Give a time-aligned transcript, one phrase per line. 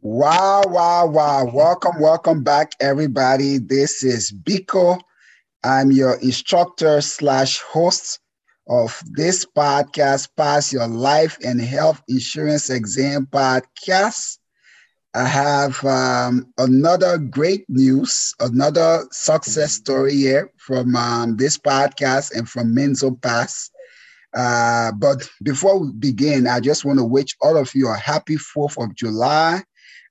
[0.00, 1.44] Wow, wow, wow.
[1.52, 3.58] Welcome, welcome back, everybody.
[3.58, 5.00] This is Biko.
[5.64, 8.20] I'm your instructor slash host
[8.68, 14.38] of this podcast, Pass Your Life and Health Insurance Exam podcast.
[15.14, 22.48] I have um, another great news, another success story here from um, this podcast and
[22.48, 23.68] from Minzo Pass.
[24.32, 28.36] Uh, but before we begin, I just want to wish all of you a happy
[28.36, 29.64] 4th of July.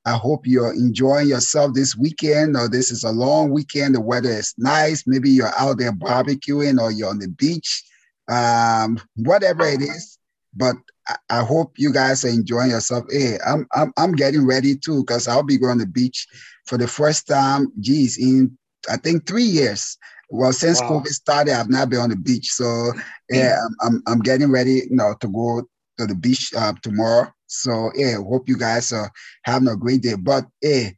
[0.07, 3.93] I hope you're enjoying yourself this weekend, or this is a long weekend.
[3.93, 5.03] The weather is nice.
[5.05, 7.83] Maybe you're out there barbecuing, or you're on the beach,
[8.29, 10.17] um, whatever it is.
[10.55, 10.77] But
[11.09, 13.03] I, I hope you guys are enjoying yourself.
[13.09, 16.25] Hey, I'm I'm, I'm getting ready too, because I'll be going to the beach
[16.67, 17.67] for the first time.
[17.81, 18.57] Geez, in
[18.89, 19.97] I think three years.
[20.29, 20.89] Well, since wow.
[20.89, 22.49] COVID started, I've not been on the beach.
[22.51, 22.93] So
[23.29, 27.31] yeah, I'm, I'm, I'm getting ready, you know, to go to the beach uh, tomorrow.
[27.47, 29.11] So yeah, hope you guys are
[29.43, 30.15] having a great day.
[30.15, 30.97] But hey,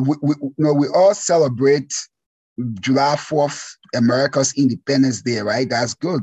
[0.00, 1.92] we, we you know we all celebrate
[2.80, 5.68] July 4th, America's Independence Day, right?
[5.68, 6.22] That's good.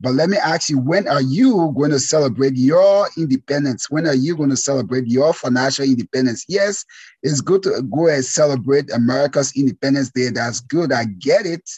[0.00, 3.90] But let me ask you, when are you going to celebrate your independence?
[3.90, 6.44] When are you going to celebrate your financial independence?
[6.48, 6.84] Yes,
[7.22, 10.28] it's good to go and celebrate America's Independence Day.
[10.28, 10.92] That's good.
[10.92, 11.68] I get it.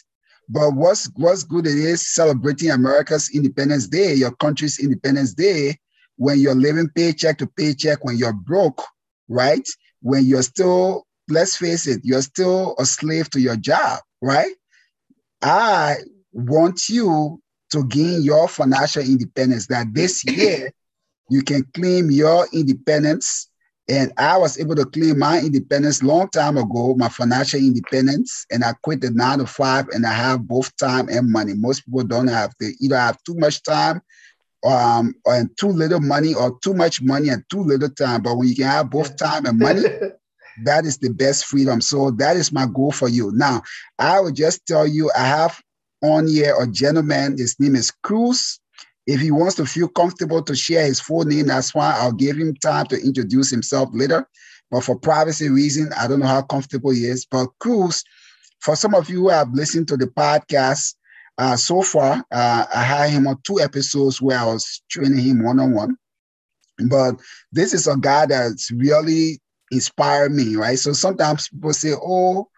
[0.49, 5.77] But what's what's good it is celebrating America's Independence Day, your country's Independence Day,
[6.19, 8.83] when you're living paycheck to paycheck, when you're broke,
[9.29, 9.65] right?
[10.01, 14.51] When you're still, let's face it, you're still a slave to your job, right?
[15.41, 15.95] I
[16.33, 19.67] want you to gain your financial independence.
[19.67, 20.73] That this year
[21.29, 23.47] you can claim your independence.
[23.87, 28.65] And I was able to claim my independence long time ago, my financial independence, and
[28.65, 31.53] I quit the nine to five, and I have both time and money.
[31.55, 32.53] Most people don't have.
[32.59, 34.01] They either have too much time,
[34.65, 38.23] um, and too little money, or too much money and too little time.
[38.23, 39.83] But when you can have both time and money,
[40.63, 41.81] that is the best freedom.
[41.81, 43.31] So that is my goal for you.
[43.33, 43.61] Now,
[43.97, 45.59] I will just tell you, I have
[46.01, 47.37] on here a gentleman.
[47.37, 48.59] His name is Cruz.
[49.07, 52.37] If he wants to feel comfortable to share his full name, that's why I'll give
[52.37, 54.27] him time to introduce himself later.
[54.69, 57.25] But for privacy reason, I don't know how comfortable he is.
[57.25, 58.03] But Cruz,
[58.59, 60.93] for some of you who have listened to the podcast
[61.39, 65.41] uh, so far, uh, I had him on two episodes where I was training him
[65.41, 65.95] one on one.
[66.89, 67.15] But
[67.51, 69.39] this is a guy that's really
[69.71, 70.77] inspired me, right?
[70.77, 72.49] So sometimes people say, "Oh,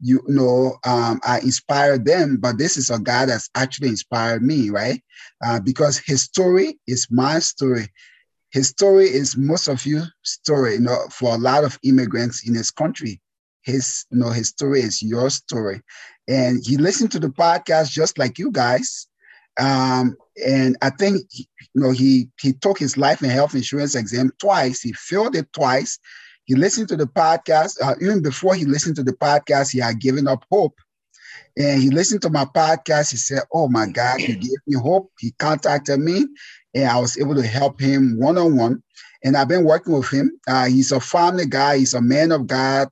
[0.00, 4.70] you know, um, I inspired them, but this is a guy that's actually inspired me,
[4.70, 5.02] right?
[5.44, 7.88] Uh, because his story is my story.
[8.52, 12.54] His story is most of you story, you know, for a lot of immigrants in
[12.54, 13.20] his country.
[13.62, 15.82] His, you know, his story is your story.
[16.28, 19.06] And he listened to the podcast just like you guys.
[19.58, 20.16] Um,
[20.46, 21.44] and I think, you
[21.74, 24.80] know, he he took his life and health insurance exam twice.
[24.80, 25.98] He failed it twice
[26.50, 27.76] he listened to the podcast.
[27.80, 30.74] Uh, even before he listened to the podcast, he had given up hope.
[31.56, 33.12] And he listened to my podcast.
[33.12, 35.12] He said, Oh my God, you gave me hope.
[35.20, 36.26] He contacted me
[36.74, 38.82] and I was able to help him one on one.
[39.22, 40.40] And I've been working with him.
[40.48, 42.88] Uh, he's a family guy, he's a man of God,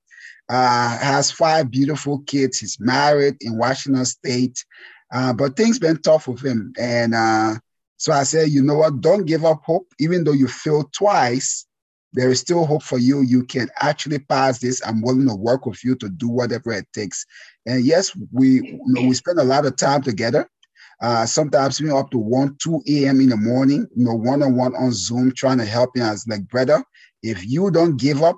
[0.49, 2.59] uh, has five beautiful kids.
[2.59, 4.65] He's married in Washington State.
[5.13, 6.73] Uh, but things been tough with him.
[6.79, 7.55] And uh,
[7.97, 9.01] so I said, you know what?
[9.01, 11.67] Don't give up hope, even though you failed twice
[12.13, 13.23] there is still hope for you.
[13.23, 14.83] You can actually pass this.
[14.87, 17.27] I'm willing to work with you to do whatever it takes.
[17.67, 20.49] And yes, we you know, we spend a lot of time together.
[21.01, 23.21] Uh, sometimes we up to 1, 2 a.m.
[23.21, 26.83] in the morning, you know, one-on-one on Zoom, trying to help you as like, brother,
[27.23, 28.37] if you don't give up,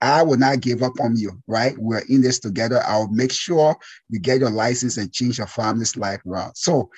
[0.00, 1.74] I will not give up on you, right?
[1.78, 2.82] We're in this together.
[2.86, 3.76] I'll make sure
[4.08, 6.54] you get your license and change your family's life around.
[6.54, 6.90] So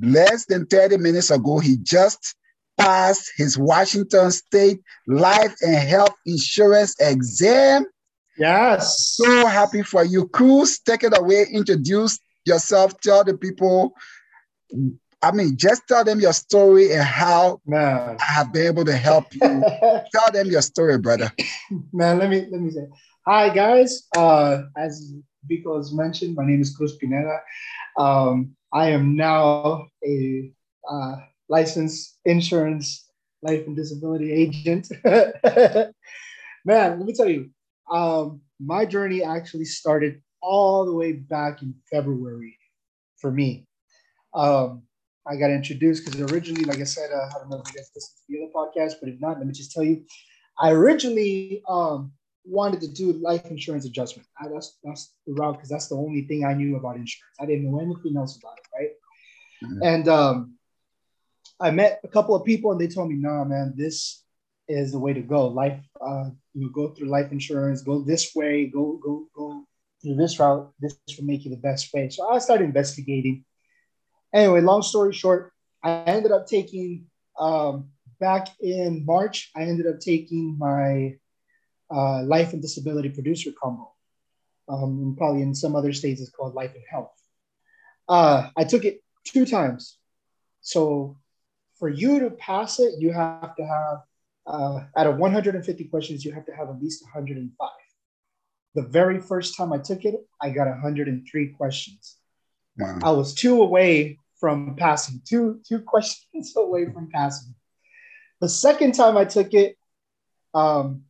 [0.00, 2.36] less than 30 minutes ago, he just
[2.76, 7.86] passed his Washington State life and health insurance exam.
[8.36, 9.14] Yes.
[9.16, 10.28] So happy for you.
[10.28, 11.46] Cruz, take it away.
[11.50, 13.00] Introduce yourself.
[13.00, 13.94] Tell the people.
[15.24, 18.18] I mean, just tell them your story and how Man.
[18.20, 19.40] I have been able to help you.
[20.12, 21.32] tell them your story, brother.
[21.94, 22.86] Man, let me let me say.
[23.26, 24.06] Hi guys.
[24.14, 25.14] Uh, as
[25.50, 27.38] Biko has mentioned, my name is Cruz Pineda.
[27.96, 30.52] Um, I am now a
[30.90, 31.16] uh,
[31.48, 33.08] licensed insurance
[33.40, 34.88] life and disability agent.
[35.04, 37.48] Man, let me tell you,
[37.90, 42.58] um, my journey actually started all the way back in February
[43.16, 43.66] for me.
[44.34, 44.82] Um,
[45.26, 47.90] I got introduced because originally, like I said, uh, I don't know if you guys
[47.94, 50.04] listen to the other podcast, but if not, let me just tell you,
[50.58, 52.12] I originally um,
[52.44, 54.28] wanted to do life insurance adjustment.
[54.38, 57.36] I, that's that's the route because that's the only thing I knew about insurance.
[57.40, 58.90] I didn't know anything else about it, right?
[59.64, 59.82] Mm-hmm.
[59.82, 60.54] And um,
[61.60, 64.22] I met a couple of people and they told me, nah, man, this
[64.68, 65.46] is the way to go.
[65.46, 69.64] Life, uh, you go through life insurance, go this way, go go go
[70.02, 70.70] through this route.
[70.80, 72.08] This will make you the best way.
[72.10, 73.44] So I started investigating.
[74.34, 75.52] Anyway, long story short,
[75.82, 77.06] I ended up taking
[77.38, 79.50] um, back in March.
[79.54, 81.16] I ended up taking my
[81.88, 83.92] uh, life and disability producer combo.
[84.68, 87.12] Um, probably in some other states, it's called life and health.
[88.08, 89.98] Uh, I took it two times.
[90.62, 91.16] So
[91.78, 93.98] for you to pass it, you have to have
[94.46, 97.68] uh, out of 150 questions, you have to have at least 105.
[98.74, 102.16] The very first time I took it, I got 103 questions.
[102.76, 102.98] Wow.
[103.02, 107.54] I was two away from passing, two, two questions away from passing.
[108.42, 109.78] The second time I took it,
[110.52, 111.04] um,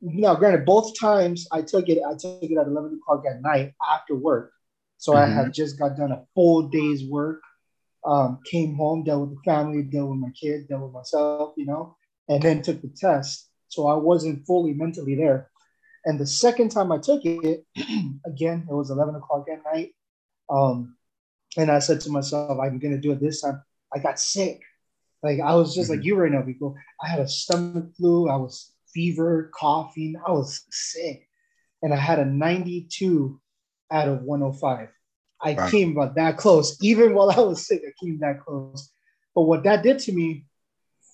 [0.00, 3.74] now granted, both times I took it, I took it at 11 o'clock at night
[3.88, 4.50] after work.
[4.98, 5.30] So mm-hmm.
[5.30, 7.42] I had just got done a full day's work,
[8.04, 11.66] um, came home, dealt with the family, dealt with my kids, dealt with myself, you
[11.66, 11.96] know,
[12.28, 13.48] and then took the test.
[13.68, 15.52] So I wasn't fully mentally there.
[16.04, 17.64] And the second time I took it,
[18.26, 19.92] again, it was 11 o'clock at night.
[20.50, 20.96] Um,
[21.56, 23.62] and I said to myself, I'm going to do it this time.
[23.94, 24.62] I got sick.
[25.22, 25.98] Like I was just mm-hmm.
[25.98, 26.74] like you right now, people.
[27.02, 28.28] I had a stomach flu.
[28.28, 30.16] I was fever, coughing.
[30.26, 31.28] I was sick.
[31.82, 33.40] And I had a 92
[33.90, 34.88] out of 105.
[35.40, 35.68] I wow.
[35.68, 36.78] came about that close.
[36.82, 38.90] Even while I was sick, I came that close.
[39.34, 40.46] But what that did to me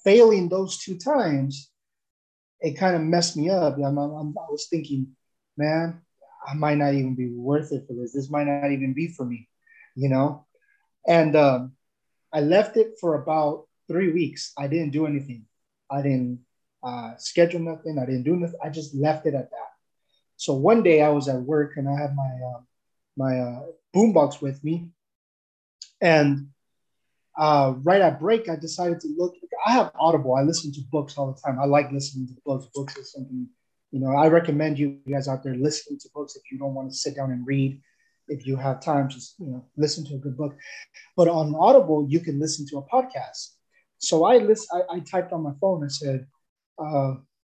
[0.05, 1.70] failing those two times,
[2.61, 3.76] it kind of messed me up.
[3.76, 5.08] I'm, I'm, i was thinking,
[5.56, 6.02] man,
[6.46, 8.12] I might not even be worth it for this.
[8.12, 9.49] This might not even be for me,
[9.99, 10.47] you know?
[11.06, 11.73] And um,
[12.33, 14.53] I left it for about three weeks.
[14.56, 15.47] I didn't do anything.
[15.91, 16.41] I didn't
[16.83, 17.99] uh, schedule nothing.
[17.99, 18.61] I didn't do nothing.
[18.62, 19.71] I just left it at that.
[20.37, 22.61] So one day I was at work and I had my uh,
[23.17, 23.62] my uh,
[23.95, 24.91] boombox with me,
[26.00, 26.50] and
[27.37, 29.35] uh, right at break, I decided to look.
[29.67, 30.37] I have Audible.
[30.37, 31.59] I listen to books all the time.
[31.59, 32.67] I like listening to books.
[32.73, 33.49] Books is something,
[33.91, 36.91] you know, I recommend you guys out there listening to books if you don't want
[36.91, 37.81] to sit down and read.
[38.29, 40.57] If you have time, just you know, listen to a good book.
[41.17, 43.55] But on Audible, you can listen to a podcast.
[43.99, 44.69] So I list.
[44.73, 45.85] I, I typed on my phone.
[45.85, 46.27] I said,
[46.79, 47.15] uh,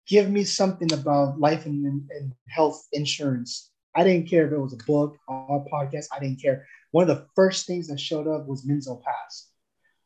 [0.06, 4.72] "Give me something about life and, and health insurance." I didn't care if it was
[4.72, 6.06] a book or a podcast.
[6.14, 6.66] I didn't care.
[6.92, 9.50] One of the first things that showed up was Minzo Pass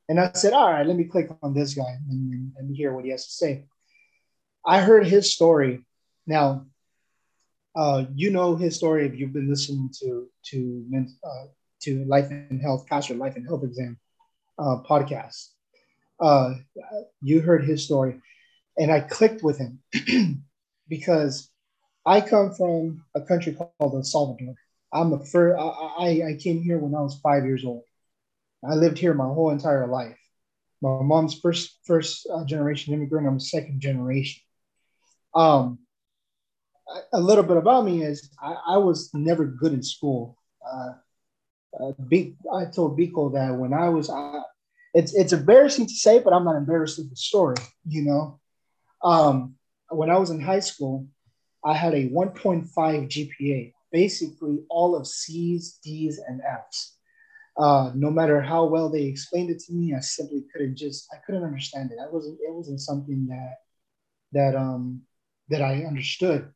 [0.09, 3.05] and I said, all right, let me click on this guy and, and hear what
[3.05, 3.65] he has to say.
[4.65, 5.87] I heard his story.
[6.27, 6.67] Now,
[7.75, 10.87] uh, you know his story if you've been listening to to
[11.25, 11.45] uh,
[11.83, 13.99] to Life and Health, Pass Your Life and Health Exam
[14.59, 15.49] uh, podcast.
[16.21, 16.55] Uh,
[17.21, 18.21] you heard his story,
[18.79, 19.81] and I clicked with him
[20.89, 21.51] because
[22.07, 24.55] I come from a country called El Salvador.
[24.93, 27.83] I'm a fir- I, I came here when I was five years old.
[28.65, 30.17] I lived here my whole entire life.
[30.81, 33.27] My mom's first first uh, generation immigrant.
[33.27, 34.43] I'm second generation.
[35.35, 35.81] Um,
[37.13, 40.37] a little bit about me is I, I was never good in school.
[40.65, 40.93] Uh,
[41.81, 44.11] uh, B, I told Biko that when I was,
[44.93, 47.57] it's it's embarrassing to say, but I'm not embarrassed with the story.
[47.87, 48.41] You know,
[49.03, 49.57] um,
[49.89, 51.07] when I was in high school,
[51.65, 56.95] I had a 1.5 GPA, basically all of C's, D's, and F's
[57.57, 61.19] uh, no matter how well they explained it to me, I simply couldn't just I
[61.25, 61.99] couldn't understand it.
[62.01, 63.59] I wasn't it wasn't something that
[64.33, 65.03] that um
[65.49, 66.53] that I understood.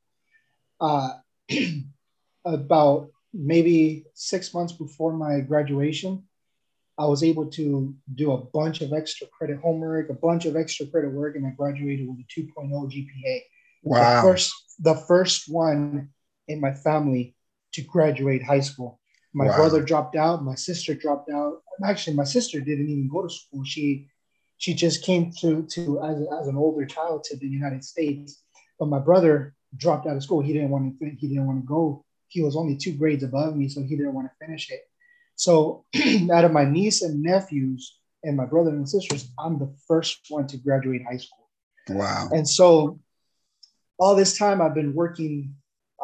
[0.81, 1.11] Uh,
[2.45, 6.25] about maybe six months before my graduation,
[6.97, 10.87] I was able to do a bunch of extra credit homework, a bunch of extra
[10.87, 13.41] credit work, and I graduated with a 2.0 GPA.
[13.83, 14.17] Wow.
[14.17, 16.11] The first, the first one
[16.49, 17.37] in my family
[17.73, 18.99] to graduate high school.
[19.35, 19.57] My wow.
[19.57, 20.45] brother dropped out.
[20.45, 21.63] My sister dropped out.
[21.85, 23.63] Actually, my sister didn't even go to school.
[23.65, 24.09] She
[24.57, 28.43] she just came to to as, as an older child to the United States.
[28.79, 30.41] But my brother dropped out of school.
[30.41, 31.11] He didn't want to.
[31.19, 32.05] He didn't want to go.
[32.29, 34.81] He was only two grades above me, so he didn't want to finish it.
[35.37, 35.85] So,
[36.33, 40.47] out of my niece and nephews and my brother and sisters, I'm the first one
[40.49, 41.49] to graduate high school.
[41.89, 42.29] Wow!
[42.33, 43.01] And so,
[43.99, 45.55] all this time I've been working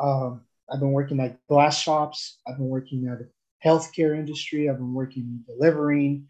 [0.00, 2.38] um, I've been working at glass shops.
[2.46, 3.28] I've been working at the
[3.64, 4.68] healthcare industry.
[4.68, 6.28] I've been working delivering.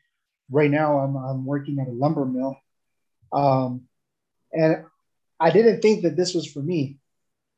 [0.50, 2.56] Right now, I'm, I'm working at a lumber mill.
[3.32, 3.82] Um,
[4.52, 4.84] and
[5.40, 6.98] I didn't think that this was for me.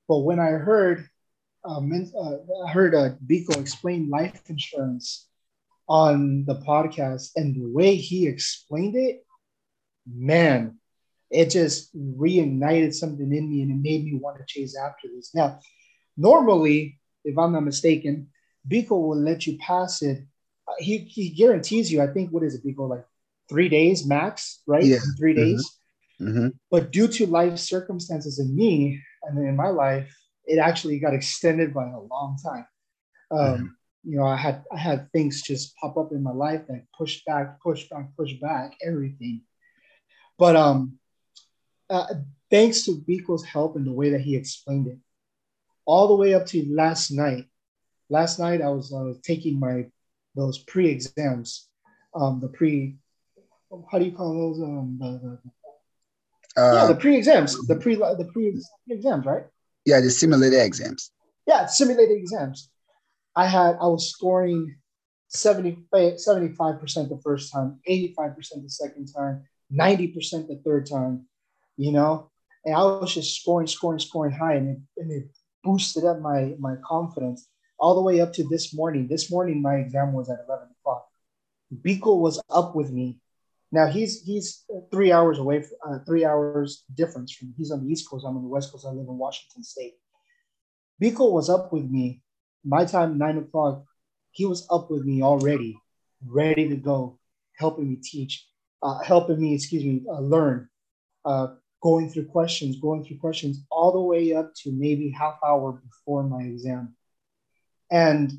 [0.09, 1.09] But when I heard,
[1.65, 5.27] um, uh, I heard uh, Biko explain life insurance
[5.89, 9.25] on the podcast and the way he explained it,
[10.07, 10.79] man,
[11.31, 15.35] it just reignited something in me and it made me want to chase after this.
[15.35, 15.61] Now,
[16.17, 18.29] Normally, if I'm not mistaken,
[18.69, 20.25] Biko will let you pass it.
[20.67, 23.05] Uh, he, he guarantees you, I think, what is it, Biko, like
[23.49, 24.85] three days max, right?
[24.85, 24.99] Yeah.
[25.19, 25.43] three mm-hmm.
[25.43, 25.79] days.
[26.21, 26.49] Mm-hmm.
[26.71, 30.14] But due to life circumstances in me and in my life,
[30.45, 32.66] it actually got extended by a long time.
[33.30, 33.66] Um, mm-hmm.
[34.04, 37.25] You know, I had I had things just pop up in my life that pushed
[37.26, 39.42] back, pushed back, pushed back everything.
[40.38, 40.99] But um,
[41.90, 42.06] uh,
[42.50, 44.99] thanks to Biko's help and the way that he explained it,
[45.85, 47.47] all the way up to last night.
[48.09, 49.87] Last night I was uh, taking my
[50.37, 51.68] those pre exams,
[52.14, 52.97] um, the pre,
[53.90, 54.61] how do you call those?
[54.62, 55.50] Um, the, the,
[56.57, 59.45] uh, yeah, the pre exams, the pre the pre exams, right?
[59.85, 61.13] Yeah, the simulated exams.
[61.47, 62.71] Yeah, simulated exams.
[63.37, 64.77] I had I was scoring
[65.29, 71.27] 70, 75% the first time, 85% the second time, 90% the third time,
[71.77, 72.31] you know?
[72.65, 75.29] And I was just scoring, scoring, scoring high, and it, and it
[75.63, 77.49] boosted up my, my confidence
[77.79, 79.07] all the way up to this morning.
[79.09, 81.07] This morning, my exam was at 11 o'clock.
[81.83, 83.21] Biko was up with me.
[83.73, 87.54] Now he's he's three hours away, uh, three hours difference from.
[87.56, 88.25] He's on the East Coast.
[88.26, 88.87] I'm on the West Coast.
[88.87, 89.94] I live in Washington State.
[91.02, 92.23] Biko was up with me.
[92.64, 93.85] My time nine o'clock.
[94.30, 95.78] He was up with me already,
[96.26, 97.18] ready to go,
[97.56, 98.46] helping me teach,
[98.82, 100.68] uh, helping me, excuse me, uh, learn,
[101.25, 105.73] uh, going through questions, going through questions, all the way up to maybe half hour
[105.73, 106.94] before my exam.
[107.90, 108.30] And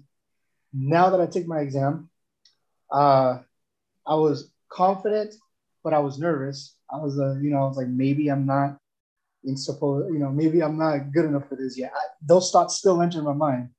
[0.72, 2.12] now that I took my exam,
[2.92, 3.40] uh,
[4.06, 5.36] I was confident,
[5.84, 6.76] but I was nervous.
[6.92, 8.78] I was, uh, you know, I was like, maybe I'm not
[9.44, 11.92] in suppose, you know, maybe I'm not good enough for this yet.
[11.96, 13.70] I, those thoughts still enter my mind.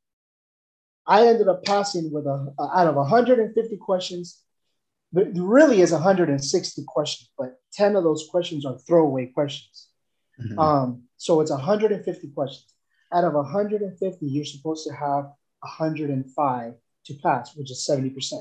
[1.07, 4.43] I ended up passing with a, out of 150 questions.
[5.13, 9.89] There really is 160 questions, but 10 of those questions are throwaway questions.
[10.41, 10.59] Mm-hmm.
[10.59, 12.75] Um, so it's 150 questions.
[13.13, 15.25] Out of 150, you're supposed to have
[15.61, 16.75] 105
[17.07, 18.33] to pass, which is 70%.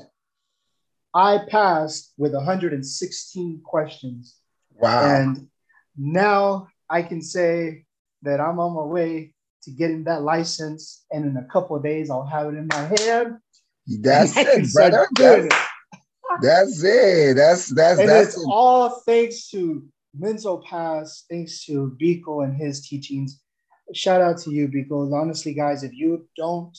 [1.14, 4.36] I passed with 116 questions.
[4.74, 5.16] Wow.
[5.16, 5.48] And
[5.96, 7.84] now I can say
[8.22, 11.04] that I'm on my way to getting that license.
[11.10, 13.38] And in a couple of days, I'll have it in my hand.
[14.00, 15.06] That's it, brother.
[15.16, 15.48] That's,
[16.42, 17.36] that's, it.
[17.36, 18.46] That's that's and that's it's it.
[18.48, 19.84] all thanks to
[20.18, 23.40] Minzo Pass, thanks to Biko and his teachings.
[23.94, 25.10] Shout out to you, Biko.
[25.12, 26.76] Honestly, guys, if you don't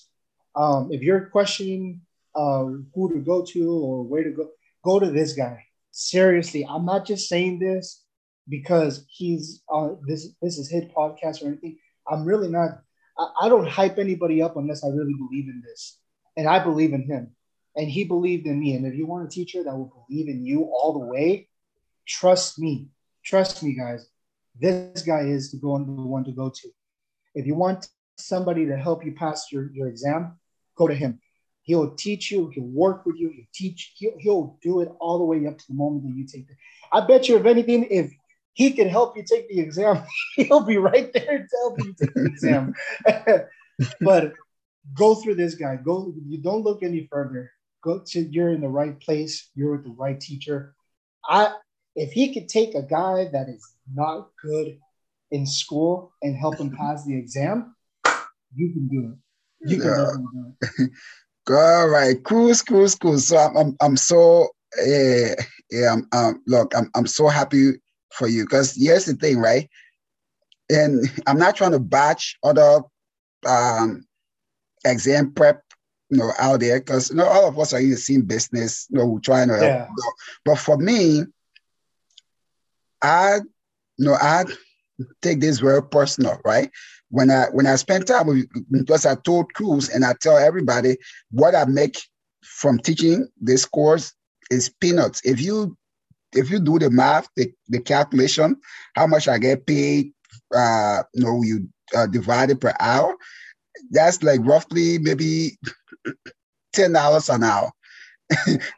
[0.55, 2.01] um, if you're questioning
[2.35, 4.49] uh, who to go to or where to go,
[4.83, 5.63] go to this guy.
[5.91, 8.03] Seriously, I'm not just saying this
[8.47, 11.77] because he's uh, this this is his podcast or anything.
[12.07, 12.81] I'm really not.
[13.17, 15.99] I, I don't hype anybody up unless I really believe in this,
[16.37, 17.35] and I believe in him,
[17.75, 18.75] and he believed in me.
[18.75, 21.49] And if you want a teacher that will believe in you all the way,
[22.07, 22.87] trust me,
[23.23, 24.07] trust me, guys.
[24.59, 26.69] This guy is the one to go to.
[27.33, 30.37] If you want somebody to help you pass your, your exam,
[30.75, 31.19] go to him.
[31.69, 35.23] He'll teach you, he'll work with you, he'll teach, he'll, he'll do it all the
[35.23, 36.57] way up to the moment that you take it.
[36.91, 38.11] I bet you, if anything, if
[38.53, 40.03] he can help you take the exam,
[40.35, 42.73] he'll be right there to help you take the exam.
[44.01, 44.33] but
[44.95, 45.75] go through this guy.
[45.75, 47.51] Go, you don't look any further.
[47.83, 50.73] Go to you're in the right place, you're with the right teacher.
[51.23, 51.53] I
[51.95, 54.79] if he could take a guy that is not good
[55.29, 57.75] in school and help him pass the exam,
[58.55, 59.69] you can do it.
[59.69, 60.91] You can do it.
[61.49, 63.17] All right, cool, cool, cool.
[63.17, 65.35] So I'm, I'm, I'm so, uh,
[65.71, 67.71] yeah, I'm, um, look, I'm, I'm so happy
[68.13, 69.69] for you because here's the thing, right?
[70.69, 72.81] And I'm not trying to batch other
[73.47, 74.05] um,
[74.85, 75.63] exam prep,
[76.09, 78.87] you know, out there because you know all of us are in the same business.
[78.89, 79.71] You know, we're trying to help.
[79.71, 79.87] Yeah.
[80.45, 81.23] But for me,
[83.01, 83.37] I,
[83.97, 84.45] you know, I
[85.21, 86.69] take this very personal, right?
[87.09, 90.97] When I when I spend time with because I told Cruz and I tell everybody
[91.31, 91.99] what I make
[92.43, 94.13] from teaching this course
[94.51, 95.21] is peanuts.
[95.23, 95.75] If you
[96.33, 98.55] if you do the math, the, the calculation,
[98.95, 100.11] how much I get paid,
[100.55, 103.15] uh, you know, you uh, divide it per hour,
[103.91, 105.57] that's like roughly maybe
[106.73, 107.71] ten dollars an hour.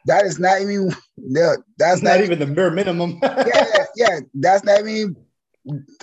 [0.06, 3.18] that is not even no, that's not, not even the bare minimum.
[3.22, 5.14] yeah, yeah, that's not even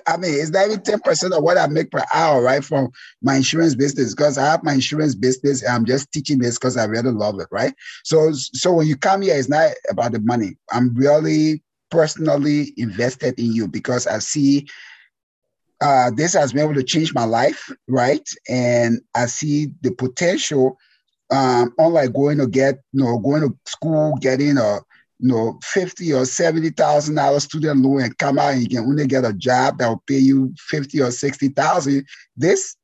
[0.07, 2.63] I mean, it's not even 10% of what I make per hour, right?
[2.63, 2.89] From
[3.21, 6.77] my insurance business, because I have my insurance business and I'm just teaching this because
[6.77, 7.73] I really love it, right?
[8.03, 10.55] So, so when you come here, it's not about the money.
[10.71, 11.61] I'm really
[11.91, 14.67] personally invested in you because I see
[15.81, 18.27] uh, this has been able to change my life, right?
[18.47, 20.77] And I see the potential,
[21.31, 24.79] um, unlike going to get, you know, going to school, getting a
[25.19, 28.85] you know, fifty or seventy thousand dollars student loan and come out and you can
[28.85, 32.05] only get a job that will pay you fifty or sixty thousand.
[32.38, 32.75] This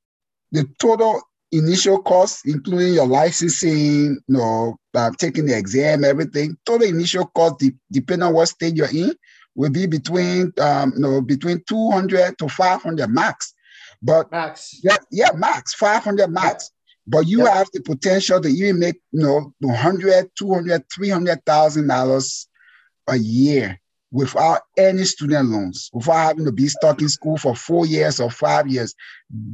[0.52, 6.88] the total initial cost, including your licensing, you know, uh, taking the exam, everything, total
[6.88, 9.14] initial cost, de- depending on what state you're in,
[9.56, 13.54] will be between um, you know between 200 to 500 max.
[14.02, 14.80] But max.
[14.84, 16.72] Yeah, yeah, max 500 max.
[17.08, 22.48] But you have the potential that you make you know 100, 200, 300,000 dollars
[23.08, 23.80] a year
[24.12, 28.32] without any student loans, without having to be stuck in school for four years or
[28.32, 28.96] five years.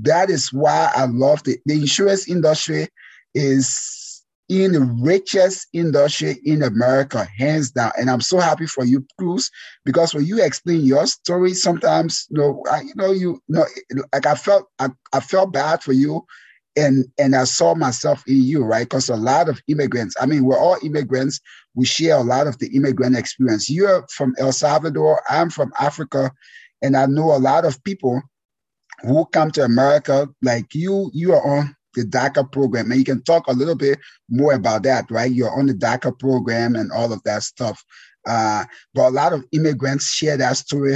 [0.04, 1.62] That is why I love it.
[1.66, 2.88] The insurance industry
[3.34, 7.92] is in the richest industry in America, hands down.
[7.98, 9.50] And I'm so happy for you, Cruz,
[9.86, 13.66] because when you explain your story, sometimes you know, I, you know, you, you
[13.96, 16.26] know, like I felt, I, I felt bad for you
[16.76, 18.88] and and I saw myself in you, right?
[18.88, 21.40] Because a lot of immigrants, I mean, we're all immigrants.
[21.76, 23.70] We share a lot of the immigrant experience.
[23.70, 25.22] You're from El Salvador.
[25.30, 26.32] I'm from Africa,
[26.82, 28.22] and I know a lot of people
[29.02, 30.30] who come to America.
[30.42, 34.00] Like you, you are on the DACA program, and you can talk a little bit
[34.30, 35.32] more about that, right?
[35.32, 37.84] You're on the DACA program and all of that stuff.
[38.26, 40.94] Uh, but a lot of immigrants share that story,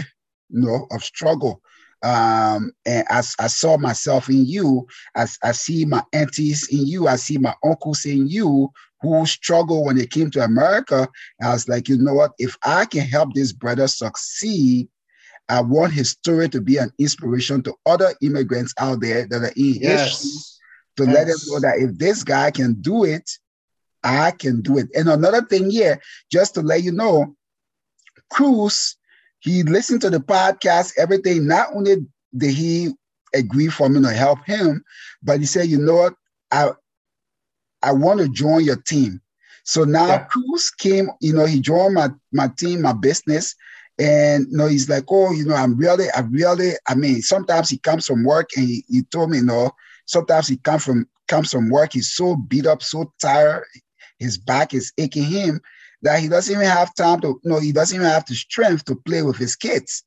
[0.49, 1.61] you know, of struggle
[2.05, 4.87] um, and I, I saw myself in you.
[5.15, 7.07] I, I see my aunties in you.
[7.07, 8.71] I see my uncles in you
[9.01, 11.09] who struggle when they came to America.
[11.41, 12.33] I was like, you know what?
[12.37, 14.87] If I can help this brother succeed,
[15.49, 19.53] I want his story to be an inspiration to other immigrants out there that are
[19.55, 20.21] in yes.
[20.21, 20.41] history
[20.97, 21.13] to yes.
[21.15, 23.29] let them know that if this guy can do it,
[24.03, 24.89] I can do it.
[24.95, 25.99] And another thing here,
[26.31, 27.35] just to let you know,
[28.31, 28.95] Cruz
[29.45, 31.45] he listened to the podcast, everything.
[31.47, 31.97] Not only
[32.35, 32.93] did he
[33.33, 34.83] agree for me to help him,
[35.21, 36.15] but he said, you know what,
[36.51, 36.71] I
[37.83, 39.21] I want to join your team.
[39.63, 40.23] So now yeah.
[40.25, 43.55] Cruz came, you know, he joined my my team, my business.
[43.99, 47.69] And you know, he's like, oh, you know, I'm really, I really, I mean, sometimes
[47.69, 49.71] he comes from work and he, he told me, you know,
[50.05, 53.63] sometimes he comes from comes from work, he's so beat up, so tired,
[54.17, 55.61] his back is aching him
[56.05, 58.95] that he doesn't even have time to, no, he doesn't even have the strength to
[58.95, 60.03] play with his kids.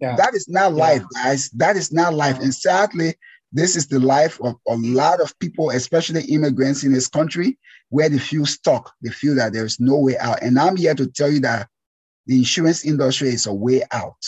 [0.00, 0.16] Yeah.
[0.16, 1.24] That is not life, yeah.
[1.24, 1.50] guys.
[1.50, 2.40] That is not life.
[2.40, 3.14] And sadly,
[3.52, 7.56] this is the life of a lot of people, especially immigrants in this country,
[7.90, 8.92] where they feel stuck.
[9.02, 10.42] They feel that there's no way out.
[10.42, 11.68] And I'm here to tell you that
[12.26, 14.18] the insurance industry is a way out.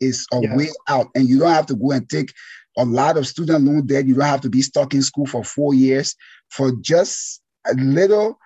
[0.00, 0.56] It's a yeah.
[0.56, 1.08] way out.
[1.16, 2.32] And you don't have to go and take
[2.78, 4.06] a lot of student loan debt.
[4.06, 6.14] You don't have to be stuck in school for four years
[6.50, 8.38] for just a little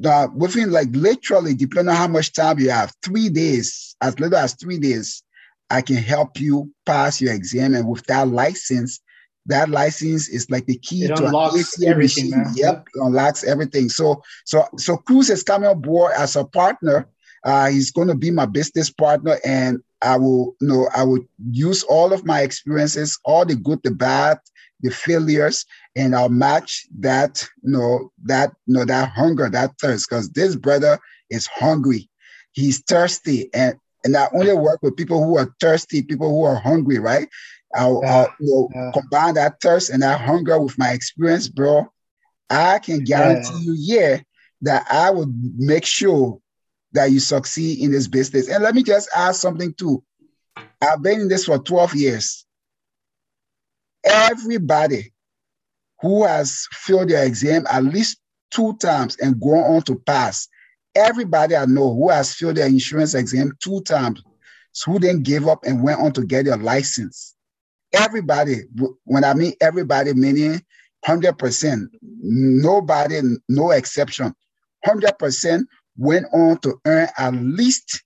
[0.00, 4.38] that within like literally, depending on how much time you have, three days, as little
[4.38, 5.22] as three days,
[5.70, 7.74] I can help you pass your exam.
[7.74, 9.00] And with that license,
[9.46, 12.30] that license is like the key it to unlocks everything.
[12.30, 12.52] Man.
[12.54, 13.88] Yep, unlocks everything.
[13.88, 17.08] So, so, so Cruz is coming on board as a partner.
[17.44, 21.20] Uh, he's going to be my business partner, and I will, you know, I will
[21.50, 24.38] use all of my experiences, all the good, the bad,
[24.80, 30.08] the failures, and I'll match that, you know, that, you know, that hunger, that thirst,
[30.08, 30.98] because this brother
[31.30, 32.08] is hungry.
[32.52, 33.50] He's thirsty.
[33.54, 37.28] And, and I only work with people who are thirsty, people who are hungry, right?
[37.74, 38.90] I'll, yeah, I'll you know, yeah.
[38.92, 41.86] combine that thirst and that hunger with my experience, bro.
[42.48, 43.60] I can guarantee yeah.
[43.60, 44.20] you, yeah,
[44.62, 46.40] that I would make sure
[46.92, 48.48] that you succeed in this business.
[48.48, 50.02] And let me just add something too.
[50.80, 52.45] I've been in this for 12 years.
[54.06, 55.12] Everybody
[56.00, 58.18] who has failed their exam at least
[58.50, 60.48] two times and gone on to pass.
[60.94, 64.22] Everybody I know who has failed their insurance exam two times,
[64.84, 67.34] who then gave up and went on to get their license.
[67.92, 68.62] Everybody,
[69.04, 70.62] when I mean everybody, meaning
[71.06, 74.34] 100%, nobody, no exception,
[74.86, 75.64] 100%
[75.96, 78.02] went on to earn at least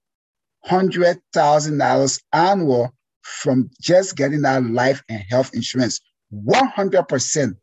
[0.67, 6.01] $100,000 annual from just getting that life and health insurance.
[6.33, 7.57] 100%.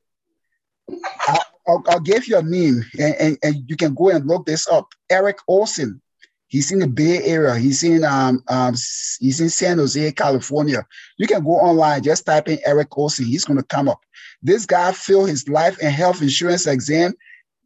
[1.67, 4.67] I'll, I'll, give you a name and, and, and, you can go and look this
[4.67, 4.87] up.
[5.09, 6.01] Eric Olson.
[6.49, 7.55] He's in the Bay Area.
[7.55, 8.73] He's in um, um
[9.19, 10.85] he's in San Jose, California.
[11.17, 13.25] You can go online, just type in Eric Olson.
[13.25, 13.99] He's gonna come up.
[14.41, 17.13] This guy failed his life and health insurance exam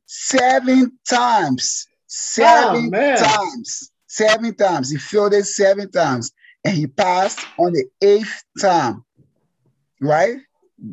[0.07, 1.87] seven times.
[2.07, 3.91] Seven oh, times.
[4.07, 4.89] Seven times.
[4.89, 6.31] He failed it seven times.
[6.63, 9.03] And he passed on the eighth time.
[9.99, 10.37] Right?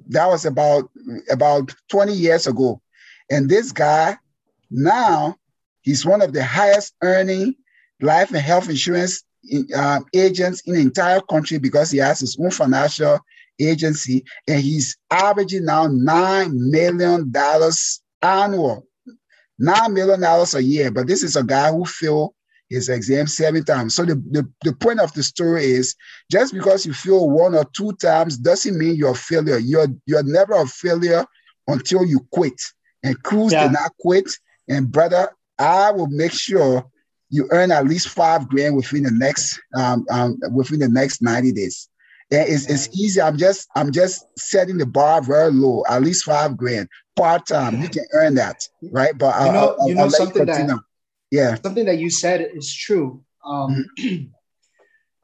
[0.08, 0.90] that was about
[1.30, 2.80] about 20 years ago.
[3.30, 4.16] And this guy
[4.70, 5.36] now
[5.82, 7.54] he's one of the highest earning
[8.00, 9.24] life and health insurance
[9.74, 13.18] uh, agents in the entire country because he has his own financial
[13.60, 18.86] agency and he's averaging now nine million dollars annual,
[19.58, 20.90] nine million dollars a year.
[20.90, 22.34] But this is a guy who feel
[22.68, 23.94] his exam seven times.
[23.94, 25.94] So the, the, the point of the story is
[26.30, 29.58] just because you fail one or two times doesn't mean you're a failure.
[29.58, 31.24] You're you're never a failure
[31.66, 32.60] until you quit.
[33.02, 33.64] And Cruz yeah.
[33.64, 34.30] did not quit.
[34.68, 36.84] And brother, I will make sure
[37.30, 41.52] you earn at least five grand within the next um, um, within the next 90
[41.52, 41.88] days.
[42.30, 43.22] And it's, it's easy.
[43.22, 47.80] I'm just I'm just setting the bar very low, at least five grand part time.
[47.80, 49.16] You can earn that, right?
[49.16, 50.78] But you know, I'll, you know something that
[51.30, 53.22] yeah, something that you said is true.
[53.44, 54.24] Um, mm-hmm.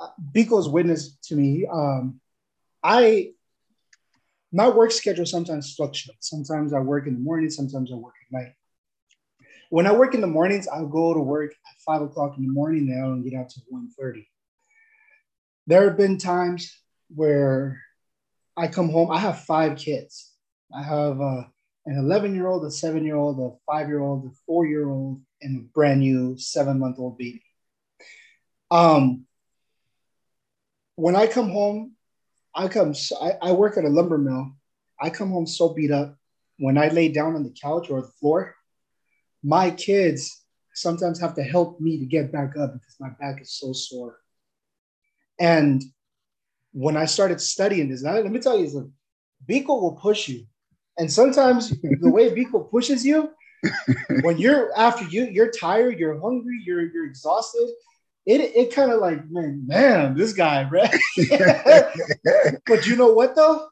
[0.32, 1.66] Biko's witness to me.
[1.70, 2.20] Um,
[2.82, 3.30] I
[4.52, 6.30] my work schedule sometimes fluctuates.
[6.30, 8.52] Sometimes I work in the morning, sometimes I work at night.
[9.70, 12.52] When I work in the mornings, I'll go to work at five o'clock in the
[12.52, 14.26] morning now and I don't get out to 1.30.
[15.66, 16.72] There have been times
[17.08, 17.80] where
[18.56, 20.32] I come home, I have five kids.
[20.72, 21.44] I have uh,
[21.86, 24.88] an 11 year old, a seven year old, a five year old, a four year
[24.88, 27.42] old, and brand new seven month old baby.
[28.70, 29.26] Um,
[30.96, 31.92] when I come home,
[32.54, 34.52] I come, I, I work at a lumber mill.
[35.00, 36.16] I come home so beat up.
[36.58, 38.54] When I lay down on the couch or the floor,
[39.42, 43.52] my kids sometimes have to help me to get back up because my back is
[43.52, 44.18] so sore.
[45.38, 45.82] And
[46.72, 48.92] when I started studying this, now, let me tell you.
[49.48, 50.46] Biko will push you.
[50.96, 53.30] And sometimes the way Biko pushes you,
[54.22, 57.68] when you're after you, you're tired, you're hungry, you're you're exhausted.
[58.26, 60.94] It it kind of like, man, man, this guy, right?
[62.66, 63.68] but you know what though?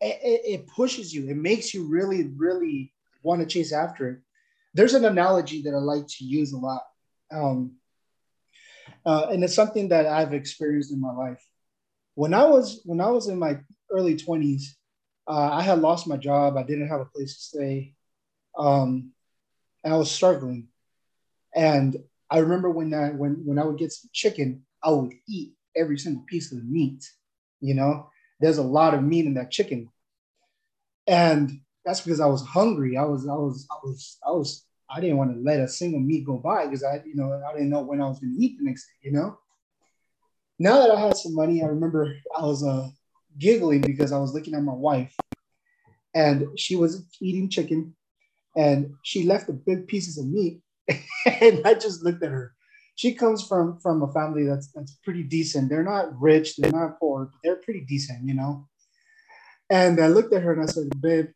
[0.00, 1.28] It, it, it pushes you.
[1.28, 4.18] It makes you really, really want to chase after it.
[4.74, 6.82] There's an analogy that I like to use a lot,
[7.32, 7.76] um,
[9.06, 11.42] uh, and it's something that I've experienced in my life.
[12.14, 13.58] When I was when I was in my
[13.90, 14.62] early 20s,
[15.28, 16.56] uh, I had lost my job.
[16.56, 17.95] I didn't have a place to stay.
[18.56, 19.12] Um,
[19.84, 20.68] and I was struggling.
[21.54, 21.96] And
[22.30, 25.98] I remember when I when when I would get some chicken, I would eat every
[25.98, 27.04] single piece of the meat.
[27.60, 29.88] You know, there's a lot of meat in that chicken,
[31.06, 32.96] and that's because I was hungry.
[32.96, 36.00] I was I was I was I was I didn't want to let a single
[36.00, 38.44] meat go by because I you know I didn't know when I was going to
[38.44, 39.08] eat the next day.
[39.08, 39.38] You know.
[40.58, 42.88] Now that I had some money, I remember I was uh,
[43.38, 45.14] giggling because I was looking at my wife,
[46.14, 47.94] and she was eating chicken,
[48.56, 50.60] and she left the big pieces of meat,
[51.40, 52.54] and I just looked at her.
[52.94, 55.68] She comes from from a family that's that's pretty decent.
[55.68, 58.66] They're not rich, they're not poor, but they're pretty decent, you know.
[59.68, 61.26] And I looked at her and I said, "Babe,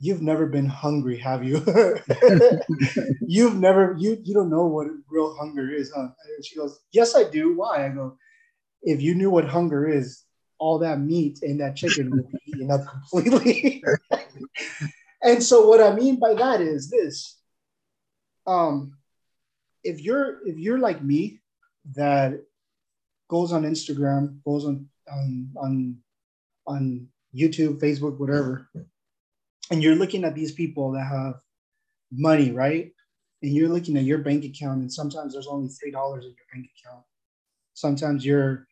[0.00, 1.64] you've never been hungry, have you?
[3.26, 7.14] you've never you you don't know what real hunger is, huh?" And she goes, "Yes,
[7.16, 7.56] I do.
[7.56, 8.18] Why?" I go,
[8.82, 10.24] "If you knew what hunger is,
[10.58, 13.82] all that meat and that chicken would be eaten up completely."
[15.22, 17.38] and so what I mean by that is this
[18.48, 18.94] um,
[19.84, 21.40] if you're if you're like me,
[21.94, 22.42] that
[23.28, 25.96] goes on Instagram, goes on on on,
[26.66, 28.68] on YouTube, Facebook, whatever,
[29.70, 31.40] and you're looking at these people that have
[32.10, 32.92] money, right?
[33.42, 36.46] And you're looking at your bank account, and sometimes there's only three dollars in your
[36.52, 37.04] bank account.
[37.74, 38.66] Sometimes you're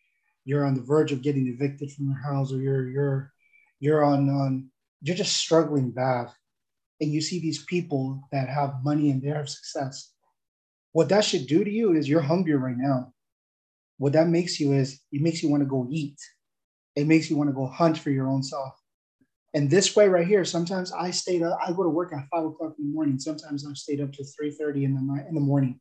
[0.45, 3.33] you're on the verge of getting evicted from your house, or you're you're
[3.79, 4.71] you're on on
[5.03, 6.29] you're just struggling bad
[7.01, 10.13] and you see these people that have money and they have success,
[10.93, 13.13] what that should do to you is you're hungry right now.
[13.99, 16.19] What that makes you is it makes you want to go eat.
[16.95, 18.75] It makes you want to go hunt for your own self.
[19.55, 22.45] And this way right here, sometimes I stayed up, I go to work at five
[22.45, 23.19] o'clock in the morning.
[23.19, 25.81] Sometimes I've stayed up to 3:30 in the night in the morning.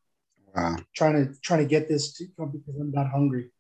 [0.56, 0.78] Wow.
[0.96, 3.52] Trying to trying to get this to come because I'm that hungry.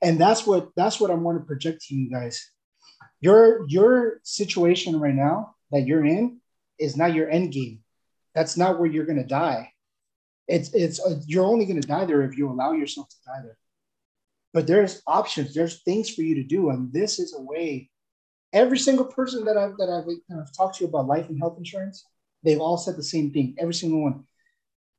[0.00, 2.50] And that's what that's what I want to project to you guys.
[3.22, 6.40] Your your situation right now that you're in
[6.78, 7.78] is not your end game.
[8.34, 9.72] That's not where you're going to die.
[10.48, 13.40] It's it's uh, you're only going to die there if you allow yourself to die
[13.44, 13.56] there.
[14.52, 15.54] But there's options.
[15.54, 17.90] There's things for you to do, and this is a way.
[18.52, 21.58] Every single person that I've that I've kind of talked to about life and health
[21.58, 22.04] insurance,
[22.42, 23.54] they've all said the same thing.
[23.56, 24.24] Every single one.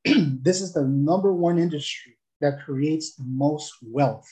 [0.42, 4.30] this is the number one industry that creates the most wealth.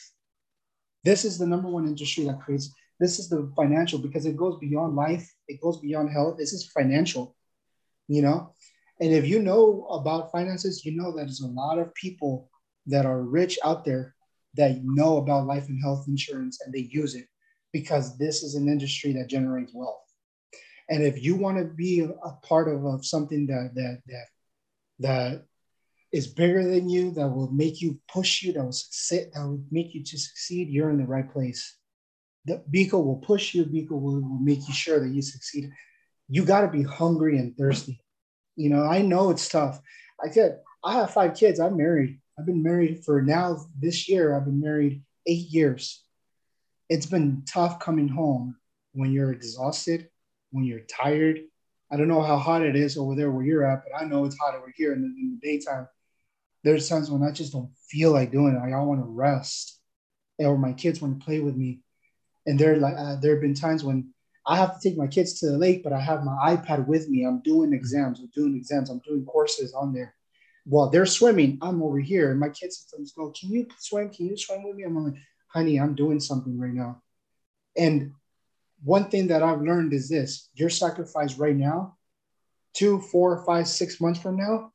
[1.03, 4.59] This is the number one industry that creates this is the financial because it goes
[4.59, 6.37] beyond life, it goes beyond health.
[6.37, 7.35] This is financial,
[8.07, 8.53] you know.
[8.99, 12.47] And if you know about finances, you know that there's a lot of people
[12.85, 14.13] that are rich out there
[14.53, 17.25] that know about life and health insurance and they use it
[17.73, 20.05] because this is an industry that generates wealth.
[20.87, 24.25] And if you want to be a part of, of something that that that
[24.99, 25.45] that
[26.11, 29.63] is bigger than you, that will make you push you, that will succeed, that will
[29.71, 31.77] make you to succeed, you're in the right place
[32.45, 35.71] the Biko will push you, Biko will, will make you sure that you succeed.
[36.27, 38.01] You got to be hungry and thirsty.
[38.55, 39.79] You know, I know it's tough.
[40.23, 41.59] I said, I have five kids.
[41.59, 42.19] I'm married.
[42.37, 44.35] I've been married for now this year.
[44.35, 46.03] I've been married eight years.
[46.89, 48.57] It's been tough coming home
[48.93, 50.09] when you're exhausted,
[50.51, 51.41] when you're tired.
[51.91, 54.25] I don't know how hot it is over there where you're at, but I know
[54.25, 55.87] it's hot over here in the, in the daytime.
[56.63, 58.59] There's times when I just don't feel like doing it.
[58.59, 59.79] Like, I want to rest,
[60.37, 61.81] or my kids want to play with me.
[62.45, 64.13] And there, like, uh, there have been times when
[64.45, 67.07] I have to take my kids to the lake, but I have my iPad with
[67.09, 67.23] me.
[67.23, 68.19] I'm doing exams.
[68.19, 68.89] I'm doing exams.
[68.89, 70.15] I'm doing courses on there.
[70.65, 74.09] While they're swimming, I'm over here, and my kids sometimes go, "Can you swim?
[74.09, 75.15] Can you swim with me?" I'm like,
[75.47, 77.01] "Honey, I'm doing something right now."
[77.75, 78.13] And
[78.83, 81.97] one thing that I've learned is this: your sacrifice right now,
[82.73, 84.71] two, four, five, six months from now,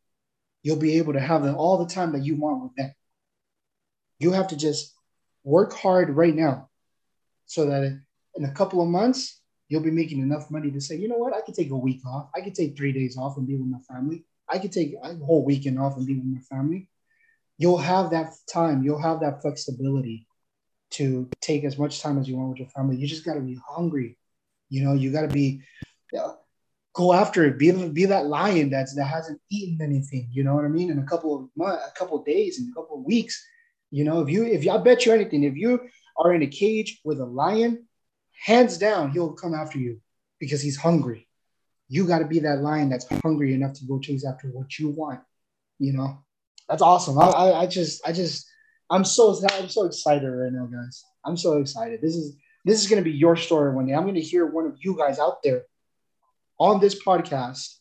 [0.63, 2.93] you'll be able to have the, all the time that you want with them.
[4.19, 4.93] You have to just
[5.45, 6.69] work hard right now,
[7.47, 8.01] so that
[8.35, 11.35] in a couple of months you'll be making enough money to say, you know what,
[11.35, 12.29] I could take a week off.
[12.35, 14.25] I could take three days off and be with my family.
[14.49, 16.89] I could take a whole weekend off and be with my family.
[17.59, 18.85] You'll have that time.
[18.85, 20.27] You'll have that flexibility
[20.91, 22.97] to take as much time as you want with your family.
[22.97, 24.17] You just got to be hungry.
[24.69, 25.63] You know, you got to be
[26.17, 26.35] uh,
[26.93, 27.59] go after it.
[27.59, 30.29] Be be that lion that's that hasn't eaten anything.
[30.33, 30.91] You know what I mean?
[30.91, 33.45] In a couple of months, a couple of days, in a couple of weeks.
[33.91, 35.81] You know, if you if I bet you anything, if you
[36.19, 37.87] are in a cage with a lion,
[38.45, 40.01] hands down, he'll come after you
[40.39, 41.29] because he's hungry.
[41.89, 44.91] You got to be that lion that's hungry enough to go chase after what you
[44.91, 45.21] want.
[45.79, 46.19] You know,
[46.69, 47.19] that's awesome.
[47.19, 48.47] I, I, I just, I just,
[48.91, 51.05] I'm so, I'm so excited right now, guys.
[51.25, 52.01] I'm so excited.
[52.01, 53.95] This is, this is going to be your story one day.
[53.95, 55.63] I'm going to hear one of you guys out there
[56.59, 57.77] on this podcast